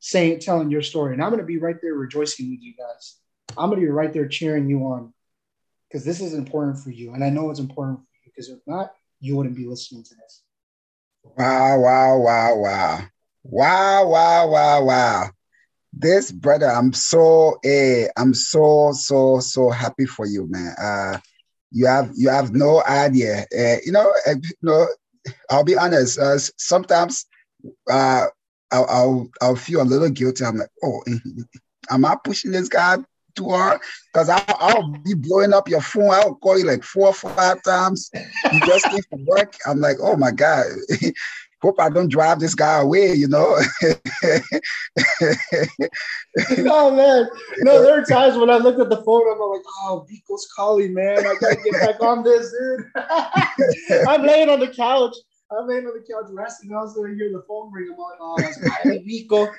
[0.00, 3.16] saying, telling your story, and I'm going to be right there rejoicing with you guys.
[3.56, 5.14] I'm going to be right there cheering you on
[5.94, 8.58] because this is important for you, and I know it's important for you because if
[8.66, 10.42] not, you wouldn't be listening to this.
[11.22, 13.00] Wow, wow, wow, wow.
[13.44, 15.30] Wow, wow, wow, wow.
[15.92, 20.74] This brother, I'm so eh, I'm so, so, so happy for you, man.
[20.82, 21.18] Uh
[21.70, 23.46] you have you have no idea.
[23.56, 24.88] Uh, you know, uh, you know,
[25.48, 27.24] I'll be honest, uh, sometimes
[27.88, 28.26] uh
[28.72, 30.44] I'll, I'll I'll feel a little guilty.
[30.44, 31.04] I'm like, oh,
[31.90, 32.96] am I pushing this guy
[33.34, 33.80] too hard
[34.12, 36.10] because I'll, I'll, be blowing up your phone.
[36.10, 38.10] I'll call you like four or five times.
[38.14, 39.56] You just came from work.
[39.66, 40.66] I'm like, oh my God.
[41.62, 43.56] Hope I don't drive this guy away, you know.
[46.68, 47.26] oh man.
[47.60, 50.92] No, there are times when I look at the phone, I'm like, oh, Biko's calling,
[50.92, 51.20] man.
[51.20, 52.90] I gotta get back on this, dude.
[54.06, 55.16] I'm laying on the couch.
[55.50, 56.70] I'm laying on the couch resting.
[56.74, 57.88] I was gonna hear the phone ring.
[57.90, 59.50] I'm like, oh, that's Biko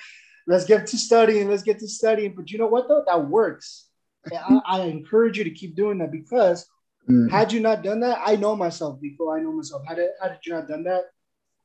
[0.48, 2.34] let's get to studying, let's get to studying.
[2.36, 3.04] But you know what though?
[3.06, 3.88] That works.
[4.32, 6.68] I, I, encourage you to keep doing that because
[7.08, 7.30] mm.
[7.30, 9.84] had you not done that, I know myself before I know myself.
[9.88, 11.04] Had it, had you not done that,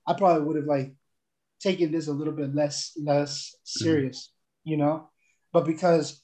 [0.06, 0.92] I probably would have like
[1.60, 4.30] taken this a little bit less less serious,
[4.66, 4.70] mm.
[4.72, 5.08] you know.
[5.52, 6.22] But because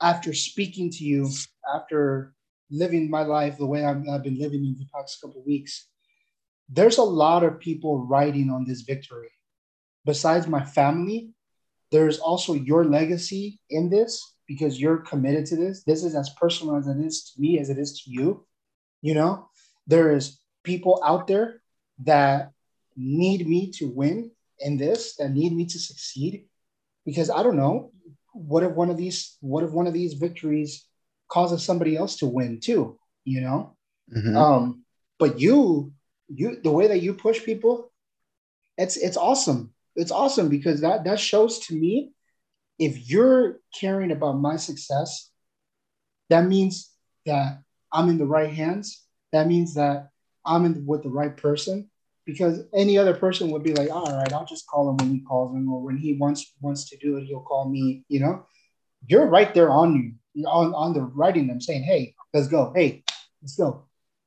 [0.00, 1.30] after speaking to you,
[1.74, 2.34] after
[2.70, 5.88] living my life the way I've, I've been living in the past couple weeks,
[6.68, 9.30] there's a lot of people writing on this victory.
[10.04, 11.30] Besides my family,
[11.90, 15.84] there's also your legacy in this because you're committed to this.
[15.84, 18.46] This is as personal as it is to me as it is to you.
[19.02, 19.48] You know,
[19.86, 21.62] there is people out there
[22.04, 22.52] that
[22.96, 26.46] need me to win in this, that need me to succeed.
[27.06, 27.92] Because I don't know,
[28.32, 30.86] what if one of these, what if one of these victories
[31.28, 32.98] causes somebody else to win too?
[33.24, 33.76] You know?
[34.14, 34.36] Mm-hmm.
[34.36, 34.84] Um,
[35.18, 35.92] but you,
[36.28, 37.90] you the way that you push people,
[38.76, 42.12] it's it's awesome it's awesome because that that shows to me
[42.78, 45.30] if you're caring about my success,
[46.30, 46.90] that means
[47.26, 49.04] that I'm in the right hands.
[49.32, 50.10] That means that
[50.46, 51.90] I'm in with the right person.
[52.24, 55.20] Because any other person would be like, all right, I'll just call him when he
[55.20, 58.04] calls him, or when he wants wants to do it, he'll call me.
[58.08, 58.46] You know,
[59.06, 62.72] you're right there on you, you're on on the writing them, saying, hey, let's go.
[62.76, 63.02] Hey,
[63.42, 63.86] let's go.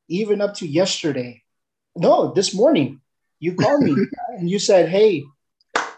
[0.10, 1.44] Even up to yesterday,
[1.96, 3.02] no, this morning,
[3.40, 3.96] you called me
[4.30, 5.24] and you said, hey,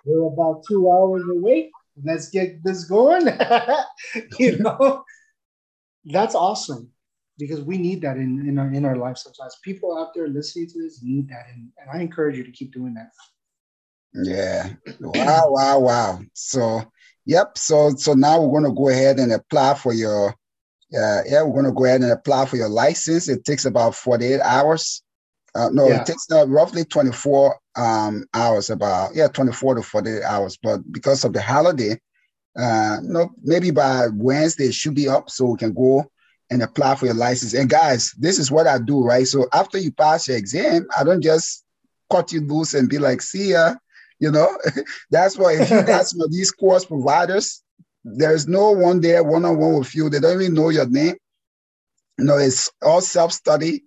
[0.06, 1.72] we're about two hours away.
[2.04, 3.28] Let's get this going.
[4.40, 5.04] you know,
[6.06, 6.90] that's awesome
[7.38, 9.58] because we need that in, in, our, in our life sometimes.
[9.64, 11.46] People out there listening to this need that.
[11.54, 13.12] And, and I encourage you to keep doing that.
[14.14, 14.70] Yeah.
[15.00, 16.20] Wow, wow, wow.
[16.34, 16.84] So,
[17.26, 17.58] yep.
[17.58, 21.54] So, so now we're going to go ahead and apply for your, uh, yeah, we're
[21.54, 23.30] going to go ahead and apply for your license.
[23.30, 25.04] It takes about 48 hours.
[25.56, 26.02] Uh, no, yeah.
[26.02, 30.58] it takes uh, roughly 24 um, hours, about, yeah, 24 to 48 hours.
[30.62, 32.00] But because of the holiday,
[32.58, 36.10] uh, no, maybe by Wednesday it should be up so we can go
[36.50, 37.54] and apply for your license.
[37.54, 39.28] And guys, this is what I do, right?
[39.28, 41.64] So after you pass your exam, I don't just
[42.12, 43.76] cut you loose and be like, see ya.
[44.20, 44.56] You know,
[45.12, 47.64] that's why if you some of these course providers,
[48.04, 50.10] there's no one there one on one with you.
[50.10, 51.16] They don't even know your name.
[52.18, 53.84] You know, it's all self study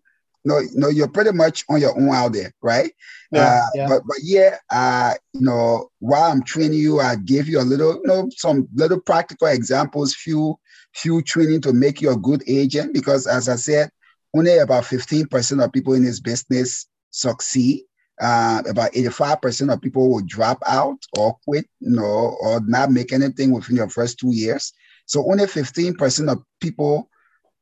[0.47, 2.93] no, no, you're pretty much on your own out there, right?
[3.33, 3.89] Yeah, uh, yeah.
[3.89, 7.95] But but yeah, uh, you know, while I'm training you, I give you a little,
[7.95, 10.57] you know, some little practical examples, few
[10.95, 12.95] few training to make you a good agent.
[12.95, 13.91] Because as I said,
[14.35, 17.83] only about 15% of people in this business succeed.
[18.19, 23.13] Uh, about 85% of people will drop out or quit, you know, or not make
[23.13, 24.73] anything within your first two years.
[25.05, 27.11] So only 15% of people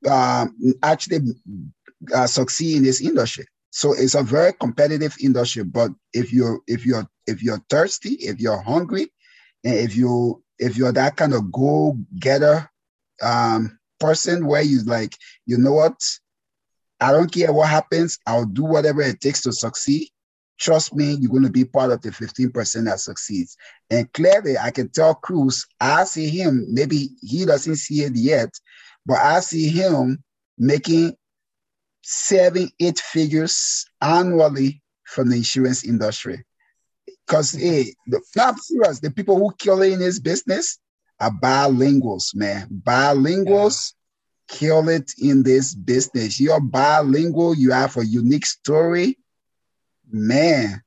[0.08, 1.34] um, actually
[2.14, 3.46] uh, succeed in this industry.
[3.70, 5.64] So it's a very competitive industry.
[5.64, 9.12] But if you're if you're if you're thirsty, if you're hungry,
[9.64, 12.70] and if you if you're that kind of go getter
[13.22, 16.00] um, person where you like, you know what,
[17.00, 20.08] I don't care what happens, I'll do whatever it takes to succeed.
[20.58, 23.56] Trust me, you're going to be part of the 15% that succeeds.
[23.90, 28.50] And clearly, I can tell Cruz, I see him, maybe he doesn't see it yet,
[29.04, 30.22] but I see him
[30.56, 31.16] making
[32.04, 36.44] seven, eight figures annually from the insurance industry.
[37.26, 40.78] Because hey, the, not serious, the people who kill it in this business
[41.18, 42.68] are bilinguals, man.
[42.84, 43.94] Bilinguals
[44.50, 44.56] yeah.
[44.58, 46.38] kill it in this business.
[46.38, 49.18] You're bilingual, you have a unique story.
[50.10, 50.82] Man,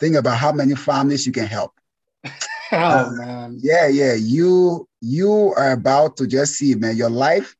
[0.00, 1.72] think about how many families you can help.
[2.24, 2.30] oh
[2.72, 3.58] uh, man.
[3.60, 4.14] Yeah, yeah.
[4.14, 7.54] You you are about to just see, man, your life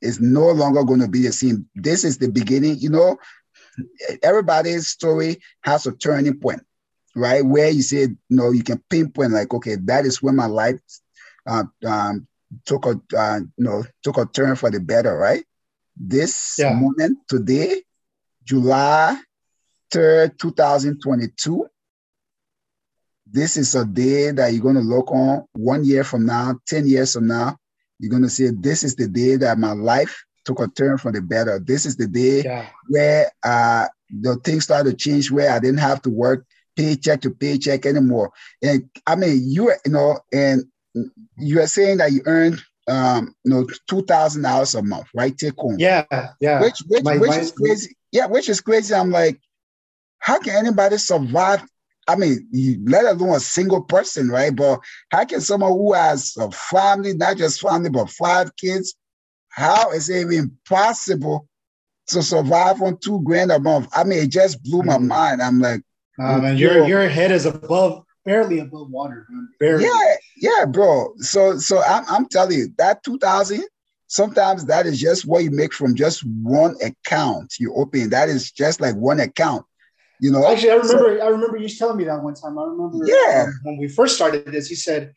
[0.00, 1.68] is no longer going to be the same.
[1.74, 2.78] This is the beginning.
[2.78, 3.18] You know,
[4.22, 6.62] everybody's story has a turning point,
[7.14, 7.44] right?
[7.44, 10.80] Where you say, no, you can pinpoint like, okay, that is when my life
[11.46, 12.26] uh, um,
[12.64, 15.44] took a, uh, you know, took a turn for the better, right?
[15.96, 16.72] This yeah.
[16.72, 17.82] moment today,
[18.44, 19.20] July
[19.92, 21.66] 3rd, 2022,
[23.30, 26.86] this is a day that you're going to look on one year from now, 10
[26.86, 27.56] years from now,
[27.98, 31.12] you're going to say, This is the day that my life took a turn for
[31.12, 31.58] the better.
[31.58, 32.66] This is the day yeah.
[32.88, 37.30] where uh, the things started to change, where I didn't have to work paycheck to
[37.30, 38.32] paycheck anymore.
[38.62, 40.64] And I mean, you, you know, and
[41.36, 45.36] you are saying that you earned um, you know, two thousand dollars a month, right?
[45.36, 45.76] Take home.
[45.78, 46.04] Yeah,
[46.40, 46.60] yeah.
[46.60, 47.96] Which which, my, which my, is crazy.
[48.10, 48.94] Yeah, which is crazy.
[48.94, 49.38] I'm like,
[50.18, 51.62] how can anybody survive
[52.08, 54.54] I mean, you, let alone a single person, right?
[54.54, 58.94] But how can someone who has a family, not just family, but five kids,
[59.50, 61.46] how is it even possible
[62.08, 63.88] to survive on two grand a month?
[63.92, 65.08] I mean, it just blew my mm-hmm.
[65.08, 65.42] mind.
[65.42, 65.82] I'm like,
[66.16, 69.48] man, your your head is above, barely above water, man.
[69.60, 69.84] Barely.
[69.84, 71.12] Yeah, yeah, bro.
[71.18, 73.64] So, so I'm, I'm telling you that two thousand.
[74.10, 78.08] Sometimes that is just what you make from just one account you open.
[78.08, 79.66] That is just like one account.
[80.20, 81.18] You know, actually, I remember.
[81.18, 82.58] So, I remember you telling me that one time.
[82.58, 83.06] I remember.
[83.06, 83.46] Yeah.
[83.62, 85.12] When we first started this, you said,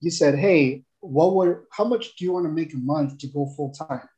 [0.00, 1.58] you said, "Hey, what would?
[1.70, 4.08] How much do you want to make a month to go full time?"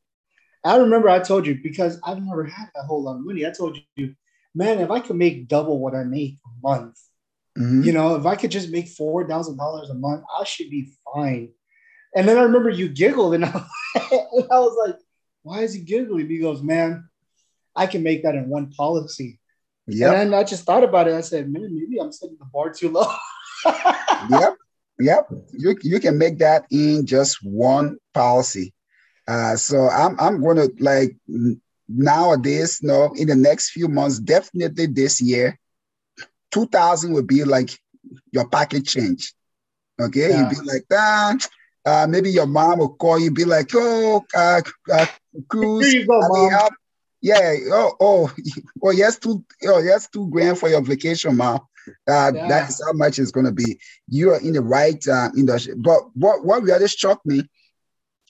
[0.65, 3.47] I remember I told you because I've never had a whole lot of money.
[3.47, 4.15] I told you,
[4.55, 6.99] man, if I could make double what I make a month,
[7.57, 7.83] mm-hmm.
[7.83, 10.93] you know, if I could just make four thousand dollars a month, I should be
[11.13, 11.51] fine.
[12.15, 13.49] And then I remember you giggled, and I,
[13.95, 14.97] and I was like,
[15.43, 17.09] "Why is he giggling?" He goes, "Man,
[17.75, 19.41] I can make that in one policy."
[19.89, 20.13] Yeah.
[20.13, 21.15] And I just thought about it.
[21.15, 23.11] I said, man, maybe I'm setting the bar too low.
[24.31, 24.57] yep.
[25.01, 25.33] Yep.
[25.53, 28.75] You, you can make that in just one policy.
[29.27, 31.15] Uh, so I'm I'm gonna like
[31.89, 35.59] nowadays, no, in the next few months, definitely this year,
[36.53, 37.71] 2000 would be like
[38.33, 39.35] your pocket change.
[40.01, 40.49] Okay, yeah.
[40.49, 41.37] you'd be like, ah,
[41.85, 45.07] uh, maybe your mom will call you, be like, oh, uh, uh,
[45.49, 46.71] Cruz, Here you go, mom.
[47.21, 47.55] Yeah.
[47.73, 48.33] Oh, oh,
[48.83, 51.61] oh, yes, two, oh, yes, two grand for your vacation, mom.
[52.09, 52.47] Uh, yeah.
[52.49, 53.79] That is how much it's going to be.
[54.09, 55.75] You are in the right uh, industry.
[55.77, 57.43] But what, what really struck me,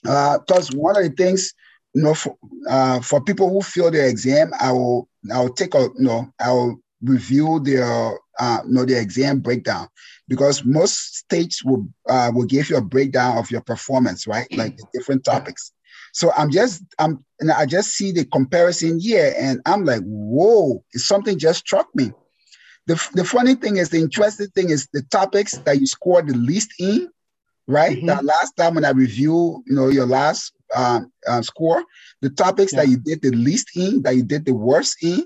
[0.03, 1.53] because uh, one of the things,
[1.93, 2.37] you know, for,
[2.69, 6.31] uh, for people who fail their exam, I will, I will take a, you know,
[6.39, 9.87] I will review their, uh, you know, the exam breakdown
[10.27, 14.47] because most states will, uh, will give you a breakdown of your performance, right?
[14.55, 15.73] Like the different topics.
[16.13, 20.83] So I'm just I'm and I just see the comparison here, and I'm like, whoa,
[20.93, 22.11] something just struck me.
[22.87, 26.33] The, the funny thing is, the interesting thing is the topics that you scored the
[26.35, 27.09] least in,
[27.67, 27.95] right?
[27.95, 28.07] Mm-hmm.
[28.07, 31.83] That last time when I review, you know, your last um, uh, score,
[32.21, 32.81] the topics yeah.
[32.81, 35.23] that you did the least in, that you did the worst in,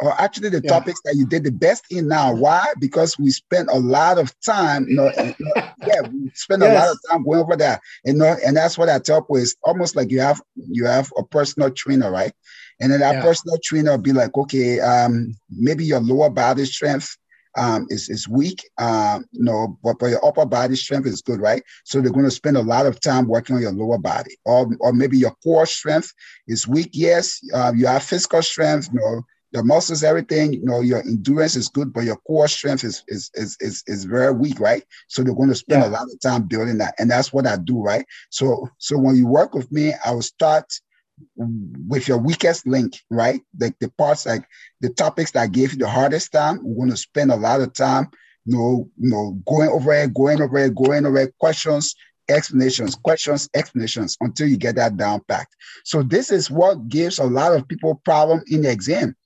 [0.00, 0.70] or actually the yeah.
[0.70, 2.34] topics that you did the best in now.
[2.34, 2.74] Why?
[2.80, 6.70] Because we spent a lot of time, you know, you know yeah, we spend yes.
[6.70, 7.80] a lot of time going over that.
[8.04, 11.12] You know, and that's what I tell people is almost like you have you have
[11.16, 12.32] a personal trainer, right?
[12.80, 13.22] And then that yeah.
[13.22, 17.16] personal trainer will be like, okay, um, maybe your lower body strength
[17.56, 21.40] um, is, is weak, um, you know, but, but your upper body strength is good,
[21.40, 21.62] right?
[21.84, 24.36] So they're going to spend a lot of time working on your lower body.
[24.44, 26.12] Or, or maybe your core strength
[26.46, 26.90] is weak.
[26.92, 29.22] Yes, uh, you have physical strength, you know,
[29.56, 33.30] your muscles, everything, you know, your endurance is good, but your core strength is is
[33.34, 34.84] is is, is very weak, right?
[35.08, 35.88] So they're going to spend yeah.
[35.88, 36.94] a lot of time building that.
[36.98, 38.04] And that's what I do, right?
[38.28, 40.66] So so when you work with me, I will start
[41.88, 43.40] with your weakest link, right?
[43.58, 44.46] Like the parts, like
[44.82, 47.72] the topics that gave you the hardest time, we're going to spend a lot of
[47.72, 48.08] time,
[48.44, 51.94] you know, you know, going over it, going over it, going over it, questions,
[52.28, 55.56] explanations, questions, explanations until you get that down packed.
[55.84, 59.16] So this is what gives a lot of people problem in the exam.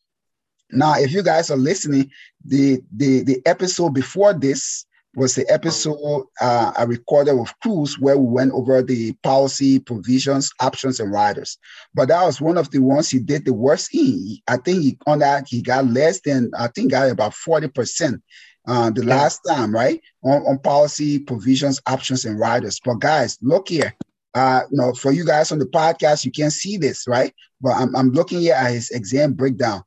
[0.72, 2.10] Now, if you guys are listening,
[2.44, 8.16] the the the episode before this was the episode uh, I recorded with Cruz where
[8.16, 11.58] we went over the policy, provisions, options, and riders.
[11.94, 14.38] But that was one of the ones he did the worst in.
[14.46, 18.22] I think he, on that he got less than I think got about forty percent
[18.68, 20.00] uh, the last time, right?
[20.22, 22.80] On, on policy, provisions, options, and riders.
[22.84, 23.94] But guys, look here.
[24.32, 27.34] Uh, you know, for you guys on the podcast, you can't see this, right?
[27.60, 29.82] But I'm, I'm looking here at his exam breakdown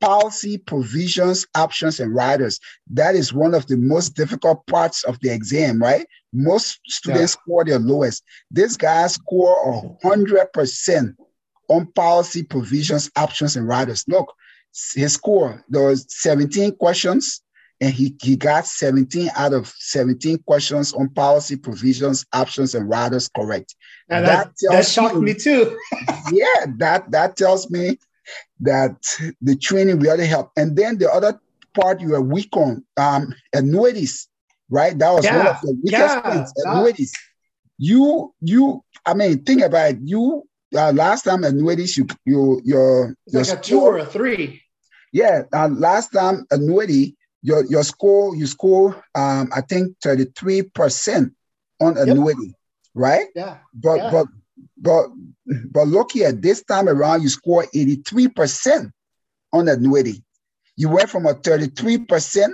[0.00, 2.60] policy, provisions, options, and riders.
[2.90, 6.06] That is one of the most difficult parts of the exam, right?
[6.32, 7.42] Most students yeah.
[7.42, 8.22] score their lowest.
[8.50, 11.16] This guy score 100%
[11.68, 14.04] on policy, provisions, options, and riders.
[14.08, 14.32] Look,
[14.94, 17.42] his score, there was 17 questions,
[17.80, 23.28] and he, he got 17 out of 17 questions on policy, provisions, options, and riders
[23.36, 23.74] correct.
[24.08, 25.78] And that, that, that shocked me too.
[26.32, 27.98] yeah, that, that tells me
[28.60, 28.96] that
[29.40, 30.58] the training really helped.
[30.58, 31.40] And then the other
[31.74, 34.28] part you were weak on, um, annuities,
[34.70, 34.98] right?
[34.98, 35.36] That was yeah.
[35.38, 36.20] one of the weakest yeah.
[36.20, 37.12] points, annuities.
[37.78, 39.98] You, you, I mean, think about it.
[40.02, 40.42] You,
[40.74, 44.62] uh, last time annuities, you, you, your, your like a two or a three.
[45.12, 50.62] Yeah, uh, last time annuity, your your score, you score, um, I think thirty three
[50.62, 51.32] percent
[51.80, 52.54] on annuity, yep.
[52.94, 53.26] right?
[53.34, 53.58] Yeah.
[53.72, 54.10] But yeah.
[54.10, 54.26] but
[54.76, 55.06] but
[55.70, 58.90] but look here, this time around, you score 83%
[59.52, 60.22] on annuity.
[60.76, 62.52] You went from a 33%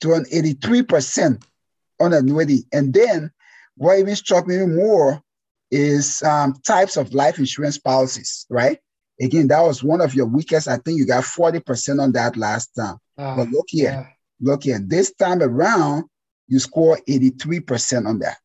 [0.00, 1.42] to an 83%
[2.00, 2.64] on annuity.
[2.72, 3.30] And then
[3.76, 5.20] what even struck me more
[5.70, 8.78] is um, types of life insurance policies, right?
[9.20, 10.68] Again, that was one of your weakest.
[10.68, 12.96] I think you got 40% on that last time.
[13.18, 14.06] Uh, but look here, yeah.
[14.40, 14.78] look here.
[14.78, 16.04] This time around,
[16.48, 18.38] you score 83% on that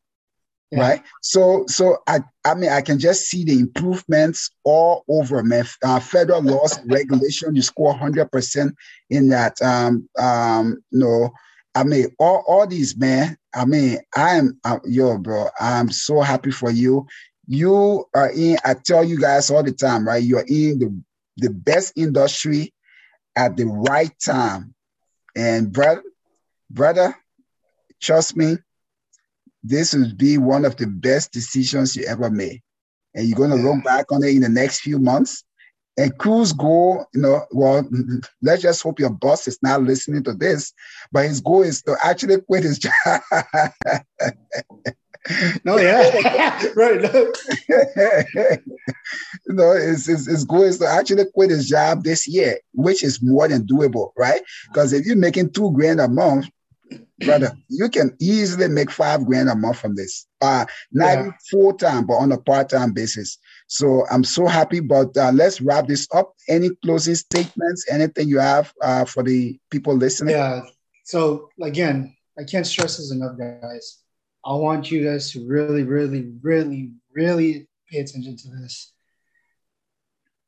[0.70, 0.80] yeah.
[0.80, 1.02] right?
[1.22, 5.42] So, so I, I mean, I can just see the improvements all over.
[5.42, 8.74] Man, uh, federal laws regulation, you score hundred percent
[9.10, 9.60] in that.
[9.62, 11.30] Um, um, no,
[11.74, 13.36] I mean, all, all these, man.
[13.54, 15.48] I mean, I'm, uh, yo, bro.
[15.60, 17.06] I'm so happy for you.
[17.46, 18.58] You are in.
[18.64, 20.22] I tell you guys all the time, right?
[20.22, 21.02] You're in the
[21.38, 22.72] the best industry
[23.36, 24.74] at the right time,
[25.36, 26.02] and brother,
[26.70, 27.14] brother,
[28.00, 28.56] trust me
[29.68, 32.62] this would be one of the best decisions you ever made.
[33.14, 35.42] And you're going to look back on it in the next few months.
[35.98, 37.88] And Cruz goal, you know, well,
[38.42, 40.72] let's just hope your boss is not listening to this,
[41.10, 42.92] but his goal is to actually quit his job.
[45.64, 47.02] no, yeah, right.
[49.46, 53.02] you know, his, his, his goal is to actually quit his job this year, which
[53.02, 54.42] is more than doable, right?
[54.68, 56.46] Because if you're making two grand a month,
[57.18, 60.26] brother, you can easily make five grand a month from this.
[60.40, 61.30] Uh, not yeah.
[61.50, 63.38] full time, but on a part time basis.
[63.66, 64.80] So I'm so happy.
[64.80, 66.34] But uh, let's wrap this up.
[66.48, 67.86] Any closing statements?
[67.90, 70.34] Anything you have uh, for the people listening?
[70.34, 70.62] Yeah.
[71.04, 73.98] So again, I can't stress this enough, guys.
[74.44, 78.92] I want you guys to really, really, really, really pay attention to this.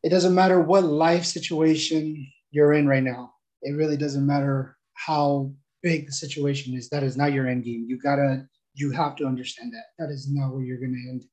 [0.02, 3.32] It doesn't matter what life situation you're in right now.
[3.62, 5.52] It really doesn't matter how
[5.82, 7.86] big the situation is, that is not your end game.
[7.88, 9.84] You gotta, you have to understand that.
[9.98, 11.24] That is not where you're gonna end.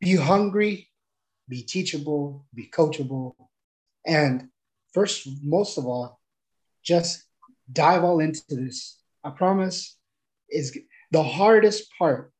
[0.00, 0.88] Be hungry,
[1.48, 3.34] be teachable, be coachable,
[4.06, 4.48] and
[4.92, 6.20] first, most of all,
[6.82, 7.24] just
[7.72, 9.00] dive all into this.
[9.24, 9.98] I promise
[10.48, 10.78] is
[11.10, 12.32] the hardest part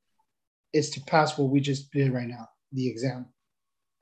[0.72, 3.26] is to pass what we just did right now, the exam.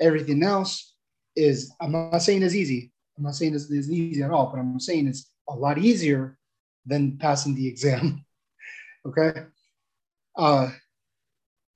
[0.01, 0.95] Everything else
[1.37, 2.93] is, I'm not saying it's easy.
[3.17, 6.37] I'm not saying it's, it's easy at all, but I'm saying it's a lot easier
[6.87, 8.25] than passing the exam.
[9.07, 9.45] okay.
[10.37, 10.71] Uh,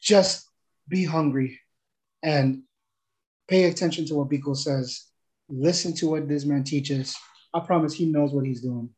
[0.00, 0.48] just
[0.88, 1.60] be hungry
[2.22, 2.62] and
[3.48, 5.04] pay attention to what Biko says.
[5.48, 7.16] Listen to what this man teaches.
[7.54, 8.90] I promise he knows what he's doing.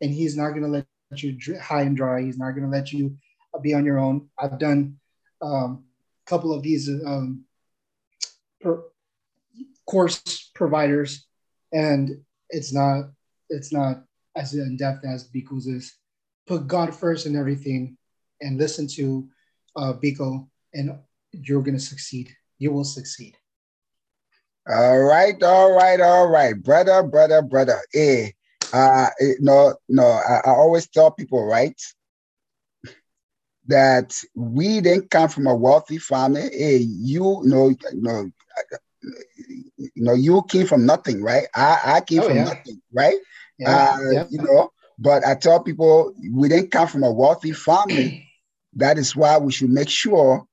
[0.00, 0.86] And he's not going to let
[1.22, 2.22] you high and dry.
[2.22, 3.16] He's not going to let you
[3.62, 4.28] be on your own.
[4.38, 4.96] I've done
[5.42, 5.84] a um,
[6.26, 7.44] couple of these um,
[8.60, 8.82] per
[9.86, 11.26] course providers,
[11.72, 13.10] and it's not
[13.50, 14.04] it's not
[14.36, 15.94] as in depth as Biko's is.
[16.46, 17.96] Put God first in everything,
[18.40, 19.28] and listen to
[19.76, 20.98] uh, Biko, and
[21.32, 22.34] you're gonna succeed.
[22.58, 23.36] You will succeed.
[24.68, 27.78] All right, all right, all right, brother, brother, brother.
[27.92, 28.34] Hey,
[28.72, 30.04] uh, eh, no, no.
[30.04, 31.80] I, I always tell people, right,
[33.66, 36.48] that we didn't come from a wealthy family.
[36.52, 38.30] Hey, you know, you know,
[39.78, 41.46] you know, you came from nothing, right?
[41.54, 42.44] I, I came oh, from yeah.
[42.44, 43.16] nothing, right?
[43.58, 44.24] Yeah, uh, yeah.
[44.30, 48.28] You know, but I tell people we didn't come from a wealthy family.
[48.74, 50.46] that is why we should make sure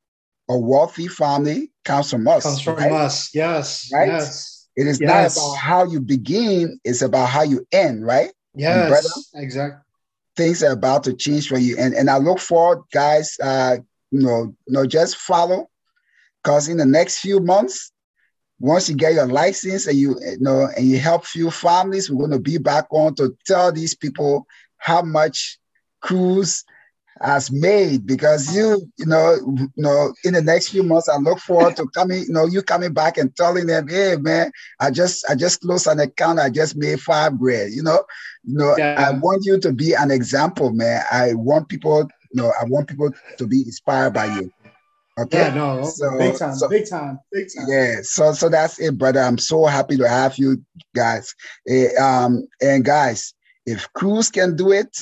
[0.50, 2.44] a wealthy family comes from us.
[2.44, 2.92] Comes from right?
[2.92, 3.90] us, yes.
[3.94, 4.08] Right?
[4.08, 4.68] Yes.
[4.76, 5.38] It is yes.
[5.38, 8.32] not about how you begin, it's about how you end, right?
[8.56, 9.82] Yes, brother, exactly.
[10.36, 11.78] Things are about to change for you.
[11.78, 13.78] And and I look forward, guys, uh,
[14.12, 15.70] you know, you know, just follow.
[16.42, 17.92] Because in the next few months,
[18.62, 22.20] once you get your license and you, you know and you help few families, we're
[22.20, 24.46] going to be back on to tell these people
[24.78, 25.58] how much
[26.02, 26.64] Cruz
[27.22, 31.38] has made because you you know you know in the next few months I look
[31.38, 35.24] forward to coming you know you coming back and telling them hey man I just
[35.30, 36.40] I just closed an account.
[36.40, 38.04] I just made five grand you know?
[38.44, 38.96] You know yeah.
[38.98, 41.04] I want you to be an example man.
[41.12, 44.52] I want people you know I want people to be inspired by you
[45.22, 45.38] Okay.
[45.38, 47.66] Yeah, no, so, big time, so, big time, big time.
[47.68, 49.20] Yeah, so so that's it, brother.
[49.20, 50.64] I'm so happy to have you
[50.96, 51.34] guys.
[51.70, 53.34] Uh, um, and guys,
[53.66, 54.98] if Cruz can do it,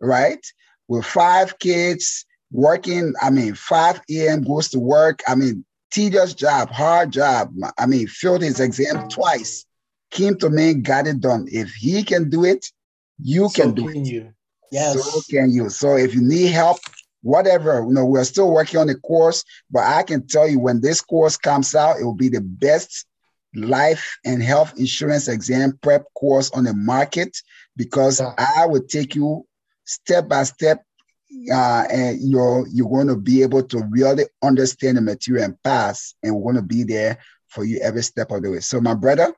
[0.00, 0.44] right,
[0.86, 4.42] with five kids working, I mean, 5 a.m.
[4.42, 5.22] goes to work.
[5.26, 7.52] I mean, tedious job, hard job.
[7.78, 9.64] I mean, failed his exam twice.
[10.10, 11.46] Came to me, got it done.
[11.50, 12.64] If he can do it,
[13.20, 14.08] you so can do can it.
[14.08, 14.32] You.
[14.70, 15.02] Yes.
[15.02, 15.68] So can you.
[15.68, 16.78] So if you need help,
[17.22, 17.84] whatever.
[17.86, 21.00] You know, we're still working on the course, but I can tell you when this
[21.00, 23.06] course comes out, it will be the best
[23.54, 27.36] life and health insurance exam prep course on the market
[27.76, 28.34] because yeah.
[28.56, 29.46] I will take you
[29.84, 30.82] step by step.
[31.52, 36.14] Uh, and you're you're going to be able to really understand the material and pass,
[36.22, 38.60] and we're going to be there for you every step of the way.
[38.60, 39.34] So, my brother,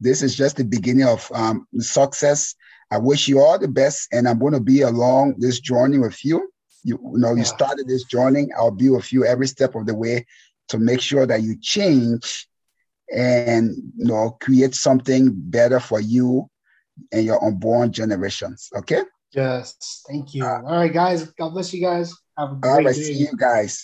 [0.00, 2.54] this is just the beginning of um, success.
[2.90, 6.24] I wish you all the best, and I'm going to be along this journey with
[6.24, 6.48] you
[6.84, 7.38] you, you know, yeah.
[7.38, 8.48] you started this journey.
[8.56, 10.26] I'll be with you every step of the way
[10.68, 12.46] to make sure that you change
[13.14, 16.48] and you know create something better for you
[17.12, 18.70] and your unborn generations.
[18.76, 19.02] Okay.
[19.32, 20.02] Yes.
[20.08, 20.44] Thank you.
[20.44, 21.24] Uh, all right, guys.
[21.32, 22.14] God bless you guys.
[22.38, 23.02] Have a great all right, day.
[23.02, 23.72] See you guys.